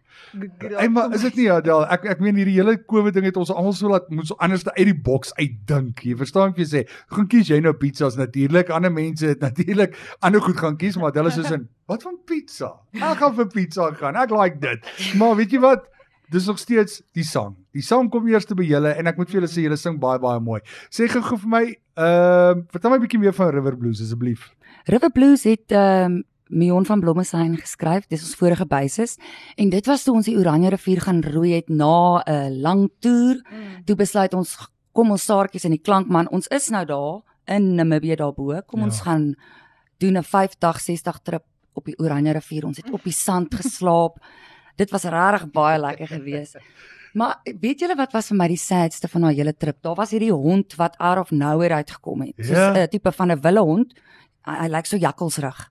Hey, 0.58 0.88
maar 0.88 1.14
is 1.14 1.22
dit 1.22 1.34
nie 1.36 1.46
Adel? 1.52 1.86
Ek 1.88 2.04
ek 2.04 2.20
meen 2.20 2.36
hierdie 2.36 2.56
hele 2.58 2.74
COVID 2.90 3.14
ding 3.14 3.24
het 3.24 3.36
ons 3.36 3.50
almal 3.54 3.72
so 3.72 3.88
laat 3.88 4.08
moet 4.10 4.26
so 4.26 4.34
anders 4.42 4.64
uit 4.66 4.84
die 4.90 4.94
boks 4.94 5.32
uitdink. 5.38 6.02
Jy 6.04 6.16
verstaan 6.16 6.50
wat 6.52 6.58
ek 6.58 6.66
sê? 6.68 6.82
Gaan 7.14 7.28
kies 7.30 7.48
jy 7.48 7.60
nou 7.60 7.72
pizzas 7.72 8.16
natuurlik. 8.18 8.68
Ander 8.70 8.92
mense 8.92 9.26
het 9.26 9.40
natuurlik 9.40 9.96
ander 10.20 10.40
goed 10.44 10.56
gaan 10.58 10.76
kies, 10.76 10.96
maar 10.96 11.12
hulle 11.14 11.28
is 11.28 11.34
soos 11.38 11.50
in, 11.54 11.68
wat 11.86 12.02
van 12.02 12.18
pizza? 12.26 12.72
Ek 12.92 13.16
gaan 13.22 13.34
vir 13.38 13.46
pizza 13.46 13.90
gaan. 13.94 14.16
Ek 14.16 14.30
like 14.30 14.58
dit. 14.60 14.90
Maar 15.16 15.36
weet 15.36 15.50
jy 15.52 15.60
wat? 15.60 15.86
Dis 16.30 16.46
nog 16.46 16.58
steeds 16.58 17.02
die 17.16 17.24
sang. 17.24 17.56
Die 17.72 17.82
sang 17.82 18.10
kom 18.10 18.26
eers 18.28 18.46
by 18.46 18.64
julle 18.64 18.92
en 18.98 19.06
ek 19.06 19.16
moet 19.16 19.30
vir 19.30 19.40
julle 19.40 19.48
sê 19.48 19.62
julle 19.64 19.76
sing 19.76 19.98
baie 19.98 20.18
baie 20.18 20.40
mooi. 20.40 20.60
Sê 20.90 21.08
gou 21.08 21.22
vir 21.38 21.48
my, 21.48 21.64
ehm, 21.96 22.58
uh, 22.58 22.64
vertel 22.72 22.90
my 22.90 22.96
'n 22.96 23.00
bietjie 23.06 23.18
meer 23.20 23.32
van 23.32 23.50
River 23.54 23.76
Blues 23.76 24.00
asseblief. 24.00 24.50
River 24.86 25.10
Blues 25.10 25.44
het 25.44 25.72
ehm 25.72 26.12
um, 26.12 26.24
Mion 26.50 26.86
van 26.86 27.00
Blommestein 27.00 27.56
geskryf. 27.56 28.06
Dis 28.08 28.22
ons 28.22 28.34
vorige 28.34 28.66
basis 28.66 29.18
en 29.56 29.68
dit 29.70 29.86
was 29.86 30.04
toe 30.04 30.14
ons 30.14 30.24
die 30.24 30.36
Oranje 30.36 30.70
rivier 30.70 31.00
gaan 31.00 31.22
roei 31.22 31.52
het 31.52 31.68
na 31.68 32.22
'n 32.26 32.60
lang 32.60 32.90
toer. 33.00 33.36
Mm. 33.44 33.84
Toe 33.84 33.96
besluit 33.96 34.34
ons 34.34 34.56
kom 34.92 35.10
ons 35.10 35.24
saartjies 35.24 35.64
in 35.64 35.70
die 35.70 35.82
klankman. 35.82 36.28
Ons 36.30 36.48
is 36.48 36.70
nou 36.70 36.84
daar 36.84 37.20
in 37.46 37.74
Namibië 37.74 38.16
daarbo. 38.16 38.62
Kom 38.66 38.80
Ja. 38.80 38.86
ons 38.86 39.00
gaan 39.00 39.34
doen 39.98 40.16
'n 40.16 40.22
5 40.22 40.58
dag 40.58 40.80
6 40.80 41.02
dag 41.02 41.20
trip 41.22 41.44
op 41.74 41.84
die 41.84 41.98
Oranje 41.98 42.32
rivier. 42.32 42.64
Ons 42.64 42.76
het 42.76 42.90
op 42.90 43.02
die 43.04 43.12
sand 43.12 43.54
geslaap. 43.54 44.18
Dit 44.78 44.90
was 44.94 45.04
regtig 45.10 45.48
baie 45.54 45.78
lekker 45.86 46.06
geweest. 46.16 46.56
Maar 47.18 47.40
weet 47.60 47.80
julle 47.82 47.96
wat 47.98 48.12
was 48.14 48.28
vir 48.30 48.36
my 48.38 48.46
die 48.52 48.60
sadste 48.60 49.08
van 49.10 49.24
daai 49.26 49.34
hele 49.40 49.54
trip? 49.56 49.78
Daar 49.82 49.96
was 49.98 50.10
hierdie 50.14 50.32
hond 50.32 50.74
wat 50.78 50.94
out 51.02 51.18
of 51.18 51.30
nowhere 51.34 51.74
uitgekom 51.82 52.20
het. 52.28 52.34
Soos 52.38 52.56
'n 52.56 52.76
Ja. 52.76 52.86
tipe 52.86 53.12
van 53.12 53.30
'n 53.32 53.40
wille 53.42 53.60
hond. 53.64 53.94
Hy, 54.46 54.54
hy 54.62 54.68
lyk 54.68 54.86
so 54.86 54.96
jakkalsrig. 54.96 55.68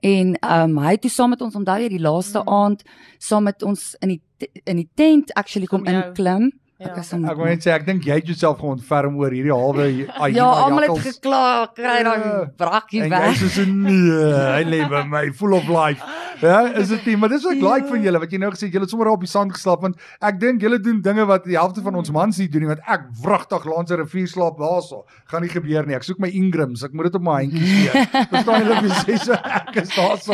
En 0.00 0.34
ehm 0.40 0.70
um, 0.70 0.78
hy 0.84 0.90
het 0.94 1.00
toe 1.02 1.10
saam 1.10 1.30
met 1.30 1.40
ons 1.42 1.54
onthou 1.54 1.78
jy 1.80 1.88
die 1.88 2.00
laaste 2.00 2.38
Mm. 2.38 2.48
aand 2.48 2.82
saam 3.18 3.42
met 3.42 3.62
ons 3.62 3.96
in 4.00 4.08
die 4.08 4.22
in 4.64 4.76
die 4.76 4.88
tent 4.94 5.34
actually 5.34 5.66
kom 5.66 5.84
inklim. 5.86 6.52
Ja. 6.78 6.86
Ek 6.90 6.96
was 6.96 7.10
hom 7.10 7.24
Ek 7.24 7.36
wil 7.36 7.46
net 7.46 7.64
sê 7.66 7.72
ek 7.74 7.86
dink 7.86 8.04
jy 8.04 8.14
het 8.14 8.26
jouself 8.26 8.58
geontferm 8.60 9.16
oor 9.18 9.30
hierdie 9.30 9.50
halwe 9.52 10.06
Ja, 10.32 10.44
almal 10.46 10.82
het 10.94 10.98
gekla, 11.02 11.66
kry 11.74 12.02
daai 12.04 12.20
Ja. 12.22 12.44
brakkie 12.56 13.02
En 13.02 13.10
jy 13.10 13.18
weg. 13.18 13.36
sê 13.36 13.48
so 13.48 13.64
nee, 13.64 14.54
hy 14.54 14.62
lê 14.64 14.88
by 14.88 15.02
my 15.04 15.32
full 15.32 15.52
of 15.54 15.66
life. 15.68 16.00
Ja, 16.40 16.72
is 16.74 16.88
dit 16.88 17.04
nie, 17.06 17.16
maar 17.16 17.28
dis 17.28 17.42
wat 17.44 17.52
ek 17.56 17.60
Ja. 17.62 17.74
like 17.74 17.88
van 17.88 18.02
julle 18.02 18.18
wat 18.18 18.30
jy 18.30 18.38
nou 18.38 18.50
gesê 18.50 18.66
het, 18.66 18.72
julle 18.72 18.84
het 18.84 18.90
sommer 18.90 19.08
op 19.08 19.20
die 19.20 19.28
sand 19.28 19.52
geslaap 19.52 19.80
want 19.82 19.96
ek 20.22 20.38
dink 20.40 20.60
julle 20.62 20.78
doen 20.78 21.00
dinge 21.02 21.24
wat 21.26 21.44
die 21.44 21.56
helfte 21.56 21.82
van 21.82 21.94
ons 21.96 22.10
mans 22.10 22.38
nie 22.38 22.48
doen 22.48 22.60
nie 22.62 22.68
want 22.68 22.80
ek 22.86 23.02
wragtig 23.22 23.64
langs 23.64 23.90
'n 23.90 23.96
rivier 23.96 24.26
slaap 24.28 24.58
daarso. 24.58 25.04
Gaan 25.26 25.42
nie 25.42 25.48
gebeur 25.50 25.86
nie. 25.86 25.94
Ek 25.94 26.02
soek 26.04 26.18
my 26.18 26.28
Ingrams, 26.28 26.82
ek 26.84 26.92
moet 26.92 27.04
dit 27.06 27.14
op 27.14 27.22
my 27.22 27.42
handjies 27.42 27.68
weer. 27.92 28.06
Verstaan 28.30 28.62
jy 28.62 28.68
wat 28.68 28.84
ek 28.84 29.06
sê 29.06 29.18
so 29.24 29.32
ek 29.32 29.76
is 29.76 29.88
daarso. 29.96 30.32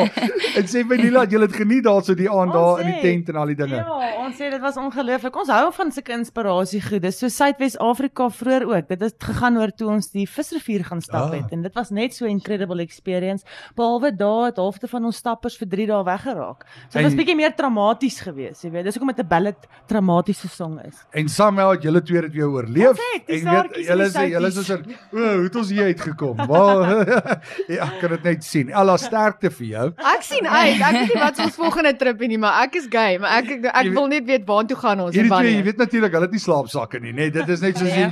En 0.57 0.65
sê 0.65 0.85
vir 0.87 0.99
Nila 0.99 1.21
dat 1.25 1.31
julle 1.33 1.47
dit 1.47 1.57
geniet 1.57 1.85
daarso 1.85 2.15
die 2.15 2.29
aand 2.31 2.53
daar 2.53 2.81
in 2.81 2.87
die 2.93 3.01
tent 3.01 3.29
en 3.29 3.37
al 3.37 3.47
die 3.47 3.55
dinge. 3.57 3.77
Ja, 3.77 4.25
ons 4.27 4.37
sê 4.37 4.51
dit 4.51 4.61
was 4.61 4.77
ongelooflik. 4.77 5.37
Ons 5.37 5.49
hou 5.49 5.73
van 5.73 5.91
sulke 5.93 6.13
inspirasie 6.13 6.81
goed. 6.83 7.03
Dis 7.03 7.19
so 7.19 7.29
Suidwes-Afrika 7.29 8.29
vroeër 8.31 8.65
ook. 8.69 8.89
Dit 8.89 9.01
het 9.01 9.25
gegaan 9.25 9.57
oor 9.59 9.71
toe 9.75 9.89
ons 9.89 10.11
die 10.11 10.27
visrivier 10.27 10.85
gaan 10.85 11.01
stap 11.01 11.33
Ah. 11.33 11.41
het 11.41 11.53
en 11.53 11.63
dit 11.63 11.75
was 11.75 11.91
net 11.91 12.13
so 12.15 12.25
'n 12.27 12.31
incredible 12.31 12.83
experience. 12.83 13.45
Behalwe 13.77 14.11
daar 14.17 14.47
het 14.47 14.57
halfte 14.57 14.89
van 14.89 15.05
ons 15.05 15.17
stappers 15.17 15.57
vir 15.57 15.69
3 15.69 15.87
dae 15.95 16.05
weggeraak. 16.11 16.67
So 16.89 16.99
dit 16.99 17.07
was 17.09 17.17
bietjie 17.19 17.37
meer 17.39 17.55
traumaties 17.57 18.21
geweest, 18.27 18.65
jy 18.67 18.71
weet. 18.75 18.85
Dis 18.89 18.99
hoekom 18.99 19.13
dit 19.15 19.23
'n 19.25 19.29
ballad 19.29 19.67
traumatiese 19.91 20.49
song 20.49 20.79
is. 20.85 20.97
En 21.15 21.29
somehow 21.29 21.73
het 21.75 21.83
julle 21.87 22.03
twee 22.03 22.21
dit 22.27 22.33
weer 22.33 22.49
oorleef. 22.51 22.99
Het, 23.15 23.29
en 23.29 23.51
weet 23.55 23.77
julle 23.87 24.09
sê 24.11 24.27
julle 24.31 24.49
is 24.49 24.71
'n 24.71 24.85
o, 25.13 25.19
hoe 25.19 25.45
het 25.45 25.57
ons 25.57 25.71
hier 25.71 25.85
uitgekom? 25.93 26.37
Waar 26.51 26.91
ja, 27.77 27.85
ek 27.87 27.99
kan 28.01 28.11
dit 28.17 28.23
net 28.25 28.45
sien. 28.45 28.73
Alla 28.75 28.97
sterkte 28.97 29.51
vir 29.51 29.67
jou. 29.67 29.87
Ek 30.15 30.23
sien 30.23 30.47
uit. 30.47 30.81
Ek 30.81 30.93
weet 30.93 31.15
nie 31.15 31.21
wat 31.23 31.39
ons 31.39 31.55
volgende 31.63 31.95
trip 31.97 32.21
is 32.23 32.29
nie, 32.29 32.39
maar 32.39 32.63
ek 32.65 32.75
is 32.81 32.87
gay, 32.91 33.19
maar 33.19 33.39
ek 33.43 33.51
ek, 33.59 33.65
ek 33.75 33.93
wil 33.95 34.07
net 34.09 34.25
weet 34.27 34.45
waartoe 34.47 34.77
gaan 34.77 35.01
ons 35.01 35.11
en 35.11 35.13
twee, 35.13 35.25
jy 35.25 35.29
wanneer. 35.31 35.65
weet 35.65 35.77
natuurlik, 35.79 36.13
hulle 36.13 36.27
het 36.29 36.33
nie 36.33 36.41
slaapsakke 36.41 37.01
nie, 37.01 37.13
nê. 37.13 37.31
Dit 37.31 37.49
is 37.49 37.61
net 37.61 37.77
soos 37.79 37.89
Ja. 37.89 38.09
jy 38.09 38.11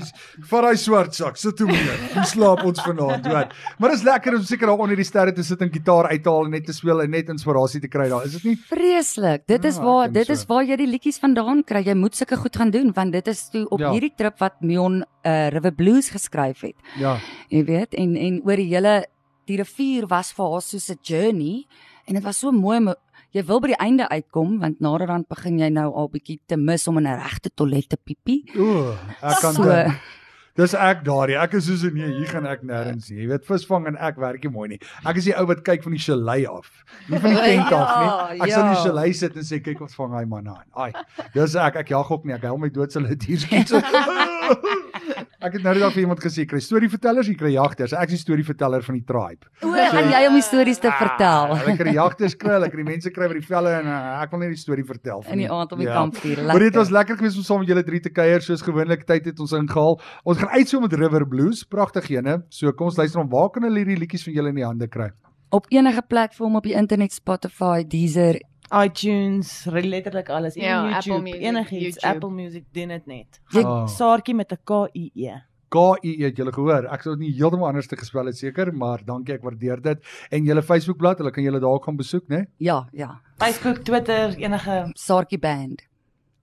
vat 0.50 0.62
daai 0.62 0.76
swart 0.76 1.14
sak, 1.14 1.36
sit 1.36 1.56
toe 1.56 1.66
meneer. 1.66 1.98
Hoe 2.14 2.24
slaap 2.24 2.62
ons 2.64 2.80
vanaand, 2.82 3.26
hoor. 3.26 3.48
Maar 3.78 3.88
dit 3.90 3.98
is 3.98 4.04
lekker 4.04 4.34
om 4.36 4.42
seker 4.42 4.66
daar 4.66 4.78
onder 4.78 4.96
die 4.96 5.04
sterre 5.04 5.32
te 5.32 5.42
sit 5.42 5.60
en 5.62 5.70
gitaar 5.72 6.08
uithaal 6.12 6.44
en 6.44 6.50
net 6.50 6.64
te 6.66 6.72
speel 6.72 7.02
en 7.02 7.10
net 7.10 7.28
inspirasie 7.28 7.71
te 7.80 7.88
kry 7.88 8.08
daar. 8.08 8.24
Is 8.24 8.32
dit 8.32 8.44
nie? 8.44 8.56
Vreeslik. 8.56 9.46
Dit 9.46 9.64
is 9.64 9.76
Ja, 9.76 9.82
waar 9.84 10.12
dit 10.12 10.26
so. 10.26 10.32
is 10.32 10.44
waar 10.46 10.64
jy 10.64 10.76
die 10.76 10.86
liedjies 10.86 11.18
vandaan 11.18 11.64
kry. 11.64 11.82
Jy 11.84 11.94
moet 11.94 12.14
sulke 12.16 12.36
goed 12.36 12.56
gaan 12.56 12.70
doen 12.70 12.92
want 12.92 13.12
dit 13.12 13.26
is 13.28 13.48
toe 13.50 13.68
op 13.68 13.78
Ja. 13.80 13.90
hierdie 13.92 14.12
trip 14.16 14.38
wat 14.38 14.60
Mion 14.60 15.04
uh, 15.24 15.48
River 15.48 15.72
Blues 15.72 16.08
geskryf 16.10 16.60
het. 16.60 16.74
Ja. 16.98 17.18
Jy 17.48 17.64
weet 17.64 17.94
en 17.94 18.16
en 18.16 18.40
oor 18.44 18.56
die 18.56 18.68
hele 18.74 19.06
die 19.46 19.56
rivier 19.56 20.06
was 20.06 20.32
vir 20.32 20.50
haar 20.50 20.62
soos 20.62 20.90
'n 20.90 20.98
journey 21.02 21.66
en 22.06 22.14
dit 22.14 22.22
was 22.24 22.38
so 22.38 22.50
mooi 22.52 22.78
om 22.78 22.94
jy 23.32 23.42
wil 23.44 23.60
by 23.60 23.66
die 23.68 23.78
einde 23.80 24.08
uitkom 24.08 24.58
want 24.60 24.80
naderhand 24.80 25.26
begin 25.28 25.58
jy 25.58 25.68
nou 25.70 25.92
al 25.94 26.08
bietjie 26.08 26.38
te 26.46 26.56
mis 26.56 26.86
om 26.88 26.98
in 26.98 27.06
'n 27.06 27.18
regte 27.18 27.50
toilet 27.54 27.88
te 27.88 27.96
piepie. 27.96 28.44
O, 28.58 28.92
ek 29.22 29.40
kan 29.40 29.54
So 29.54 29.62
dink. 29.64 29.92
Dis 30.58 30.74
ek 30.76 31.00
daardie. 31.06 31.38
Ek 31.40 31.54
is 31.56 31.64
soos 31.64 31.80
nee, 31.94 32.10
hier 32.12 32.28
gaan 32.28 32.44
ek 32.50 32.60
nêrens 32.68 33.06
nie. 33.08 33.22
Jy 33.22 33.28
weet 33.30 33.46
visvang 33.48 33.86
en 33.88 33.96
ek 33.96 34.18
werk 34.20 34.42
nie 34.44 34.50
mooi 34.52 34.66
nie. 34.74 34.78
Ek 35.08 35.16
is 35.16 35.24
die 35.30 35.32
ou 35.40 35.46
wat 35.48 35.62
kyk 35.64 35.80
van 35.86 35.96
die 35.96 36.02
chalet 36.04 36.44
af. 36.50 36.68
Nie 37.08 37.20
van 37.24 37.32
die 37.32 37.40
tent 37.48 37.72
af 37.72 37.94
nie. 37.96 38.10
Ja, 38.10 38.44
Ek 38.44 38.52
sal 38.52 38.66
in 38.66 38.68
die 38.74 38.76
ja. 38.76 38.82
chalet 38.84 39.16
sit 39.16 39.38
en 39.40 39.48
sê 39.48 39.62
kyk 39.64 39.80
wat 39.80 39.96
vang 39.96 40.12
hy 40.18 40.24
man 40.28 40.50
aan. 40.52 40.66
Ai. 40.76 40.90
Dis 41.32 41.56
ek 41.56 41.80
ek 41.80 41.94
jag 41.94 42.12
ook 42.12 42.28
nie. 42.28 42.36
Ek 42.36 42.44
hel 42.50 42.60
my 42.60 42.68
dood 42.74 42.92
sal 42.92 43.08
dit 43.08 43.28
hier 43.30 43.40
skiet. 43.46 43.72
So. 44.52 44.80
Ek 45.42 45.56
het 45.56 45.64
nou 45.64 45.72
dag 45.74 45.90
vir 45.94 46.04
iemand 46.04 46.20
gesê 46.22 46.44
kry 46.46 46.60
storievertellers, 46.62 47.26
jy 47.26 47.34
kry 47.34 47.50
jagters. 47.56 47.92
Ek 47.98 48.12
is 48.12 48.20
die 48.20 48.22
storieverteller 48.22 48.84
van 48.86 48.94
die 48.94 49.02
tribe. 49.08 49.48
O, 49.66 49.72
gaan 49.74 50.10
jy 50.12 50.20
om 50.28 50.36
die 50.38 50.44
stories 50.46 50.78
te 50.78 50.92
vertel 50.94 51.50
Ah, 51.52 51.56
Hulle 51.64 51.74
kry 51.80 51.94
jagters 51.96 52.36
kry, 52.38 52.52
hulle 52.54 52.68
kry 52.70 52.84
mense 52.86 53.10
kry 53.10 53.26
by 53.32 53.38
die 53.40 53.46
velle 53.48 53.72
en 53.80 53.88
uh, 53.90 53.96
ek 54.22 54.30
wil 54.34 54.42
net 54.44 54.52
die 54.54 54.60
storie 54.60 54.84
vertel 54.86 55.24
van 55.26 55.34
in 55.34 55.42
die 55.42 55.50
aand 55.50 55.72
op 55.74 55.82
die 55.82 55.88
Ja. 55.88 55.96
kampvuur. 55.98 56.44
Maar 56.46 56.66
dit 56.68 56.78
was 56.78 56.92
lekker 56.94 57.18
geweest 57.18 57.40
om 57.42 57.46
saam 57.48 57.64
met 57.64 57.72
julle 57.72 57.82
drie 57.88 58.00
te 58.04 58.12
kuier 58.14 58.40
soos 58.46 58.62
gewoonlik 58.62 59.02
tyd 59.08 59.26
het 59.32 59.40
ons 59.42 59.52
ingehaal. 59.58 59.98
Ons 60.24 60.38
gaan 60.38 60.54
uit 60.54 60.68
so 60.68 60.80
met 60.80 60.94
River 60.94 61.26
Blues, 61.26 61.64
pragtig 61.66 62.08
ene. 62.14 62.38
So 62.50 62.70
kom 62.72 62.92
ons 62.92 62.96
luister 63.02 63.20
om 63.20 63.28
waar 63.32 63.50
kan 63.50 63.66
hulle 63.66 63.82
hierdie 63.82 63.98
liedjies 63.98 64.24
van 64.28 64.34
julle 64.38 64.54
in 64.54 64.62
die 64.62 64.68
hande 64.68 64.86
kry? 64.88 65.10
op 65.52 65.66
enige 65.68 66.00
platform 66.08 66.54
op 66.56 66.64
die 66.64 66.72
internet 66.72 67.12
Spotify, 67.12 67.82
Deezer, 67.84 68.38
iTunes, 68.70 69.64
letterlik 69.66 70.28
alles, 70.30 70.54
Ja, 70.54 70.62
ja, 70.62 70.96
Apple 70.96 71.12
YouTube, 71.12 71.22
Music, 71.30 71.42
enigiets, 71.42 71.82
YouTube. 71.82 72.06
Apple 72.06 72.30
Music 72.30 72.64
doen 72.72 72.88
dit 72.88 73.06
net. 73.06 73.40
Jy- 73.48 73.62
Ah. 73.64 73.86
Saartjie 73.86 74.34
met 74.34 74.52
'n 74.52 74.58
K 74.64 74.88
I 74.94 75.10
E. 75.14 75.42
KI 75.68 76.22
het 76.24 76.36
julle 76.36 76.52
gehoor. 76.52 76.84
Ek 76.92 77.02
sou 77.02 77.16
dit 77.16 77.26
nie 77.28 77.34
heeltemal 77.36 77.66
anders 77.68 77.86
te 77.86 77.96
gespel 77.96 78.26
het 78.26 78.36
seker, 78.36 78.74
maar 78.74 79.00
dankie 79.04 79.34
ek 79.34 79.42
waardeer 79.42 79.80
dit. 79.82 79.98
En 80.30 80.44
julle 80.44 80.62
Facebookblad, 80.62 81.18
hulle 81.18 81.30
kan 81.30 81.42
julle 81.42 81.60
daar 81.60 81.70
ook 81.70 81.84
gaan 81.84 81.96
besoek, 81.96 82.28
né? 82.28 82.46
Ja, 82.58 82.88
ja. 82.92 83.20
Facebook, 83.38 83.78
Twitter, 83.78 84.36
enige 84.36 84.90
Saartjie 84.94 85.38
Band 85.38 85.82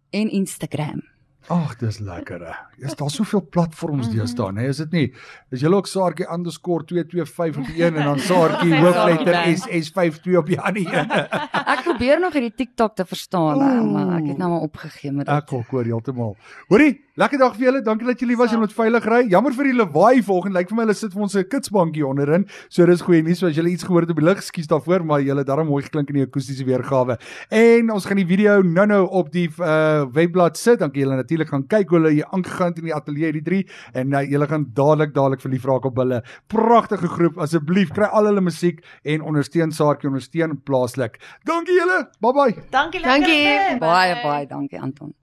en 0.10 0.30
Instagram. 0.32 1.02
Ag, 1.48 1.78
dis 1.80 2.00
lekker. 2.00 2.40
hè. 2.46 2.86
Is 2.86 2.96
daar 2.96 3.10
soveel 3.10 3.48
platforms 3.50 4.08
Mhm. 4.08 4.16
deesdae, 4.18 4.52
né? 4.54 4.68
Is 4.68 4.78
dit 4.78 4.92
nie? 4.92 5.14
Is 5.52 5.62
julle 5.62 5.76
ook 5.76 5.88
Saartjie 5.88 6.28
underscore 6.34 6.84
225 6.86 7.58
op 7.62 7.66
die 7.66 7.84
een 7.84 7.96
en 7.96 8.04
dan 8.04 8.20
Saartjie 8.30 8.76
hoofletter 8.76 9.32
band. 9.32 9.58
SS52 9.58 10.36
op 10.38 10.46
die 10.46 10.60
ander 10.60 10.82
een? 10.94 11.10
Ek 11.74 11.82
probeer 11.84 12.20
nog 12.20 12.34
hierdie 12.34 12.54
TikTok 12.56 12.96
te 12.96 13.06
verstaan, 13.06 13.56
Oeh. 13.58 13.92
maar 13.92 14.18
ek 14.20 14.28
het 14.28 14.38
nou 14.38 14.50
maar 14.52 14.62
opgegee 14.62 15.12
met 15.12 15.28
Ek 15.28 15.48
dit. 15.50 15.60
ook 15.60 15.68
hoor 15.68 15.84
heeltemal. 15.84 16.36
Hoorie, 16.68 17.02
lekker 17.16 17.40
dag 17.40 17.56
vir 17.56 17.66
julle. 17.66 17.82
Dankie 17.82 18.08
dat 18.08 18.20
julle 18.20 18.36
was. 18.38 18.50
Julle 18.52 18.60
moet 18.66 18.74
veilig 18.74 19.06
ry. 19.06 19.22
Jammer 19.30 19.54
vir 19.54 19.64
die 19.64 19.74
lawaai 19.74 20.22
volgende. 20.24 20.60
Lyk 20.60 20.70
vir 20.70 20.76
my 20.76 20.84
hulle 20.84 20.94
sit 20.96 21.14
vir 21.14 21.22
ons 21.22 21.36
'n 21.36 21.44
kitsbankie 21.48 22.06
onderin. 22.06 22.46
So 22.70 22.86
dis 22.86 23.02
goeie 23.02 23.22
nuus. 23.24 23.40
So 23.40 23.48
as 23.48 23.56
julle 23.56 23.70
iets 23.70 23.84
gehoor 23.84 24.02
het 24.02 24.10
op 24.12 24.18
die 24.18 24.26
lig, 24.26 24.44
skuis 24.44 24.68
daarvoor, 24.68 25.04
maar 25.06 25.22
julle 25.22 25.44
darm 25.44 25.68
mooi 25.68 25.84
geklink 25.84 26.10
in 26.10 26.16
die 26.16 26.26
akoestiese 26.26 26.64
weergawe. 26.66 27.18
En 27.50 27.92
ons 27.92 28.06
gaan 28.06 28.18
die 28.18 28.26
video 28.28 28.62
nou-nou 28.62 29.08
op 29.10 29.32
die 29.32 29.50
uh 29.60 30.06
webblad 30.14 30.58
sit. 30.58 30.80
Dan 30.80 30.92
kan 30.92 31.02
julle 31.02 31.16
natuurlik 31.30 31.52
gaan 31.54 31.68
kyk 31.70 31.90
hoe 31.90 32.00
hulle 32.00 32.14
hier 32.16 32.30
aangegaan 32.34 32.74
het 32.74 32.82
in 32.82 32.90
die 32.90 32.96
ateljee 32.96 33.32
die 33.38 33.44
3 33.46 33.62
en 34.02 34.14
uh, 34.14 34.24
julle 34.30 34.48
gaan 34.50 34.66
dadelik 34.74 35.14
dadelik 35.14 35.42
verlief 35.42 35.66
raak 35.70 35.86
op 35.86 36.02
hulle. 36.02 36.24
Pragtige 36.48 37.08
groep. 37.08 37.38
Asseblief 37.38 37.94
kry 37.94 38.10
al 38.10 38.32
hulle 38.32 38.42
musiek 38.42 38.82
en 39.04 39.22
ondersteun 39.22 39.72
Saartjie, 39.72 40.10
ondersteun 40.10 40.58
plaaslik. 40.66 41.20
Dankie 41.46 41.78
julle. 41.78 42.08
Bye 42.20 42.34
bye. 42.34 42.68
Dankie 42.72 43.04
Dankie. 43.04 43.44
lekker. 43.44 43.80
Baie 43.80 44.22
baie 44.24 44.46
dankie 44.48 44.82
Anton. 44.82 45.20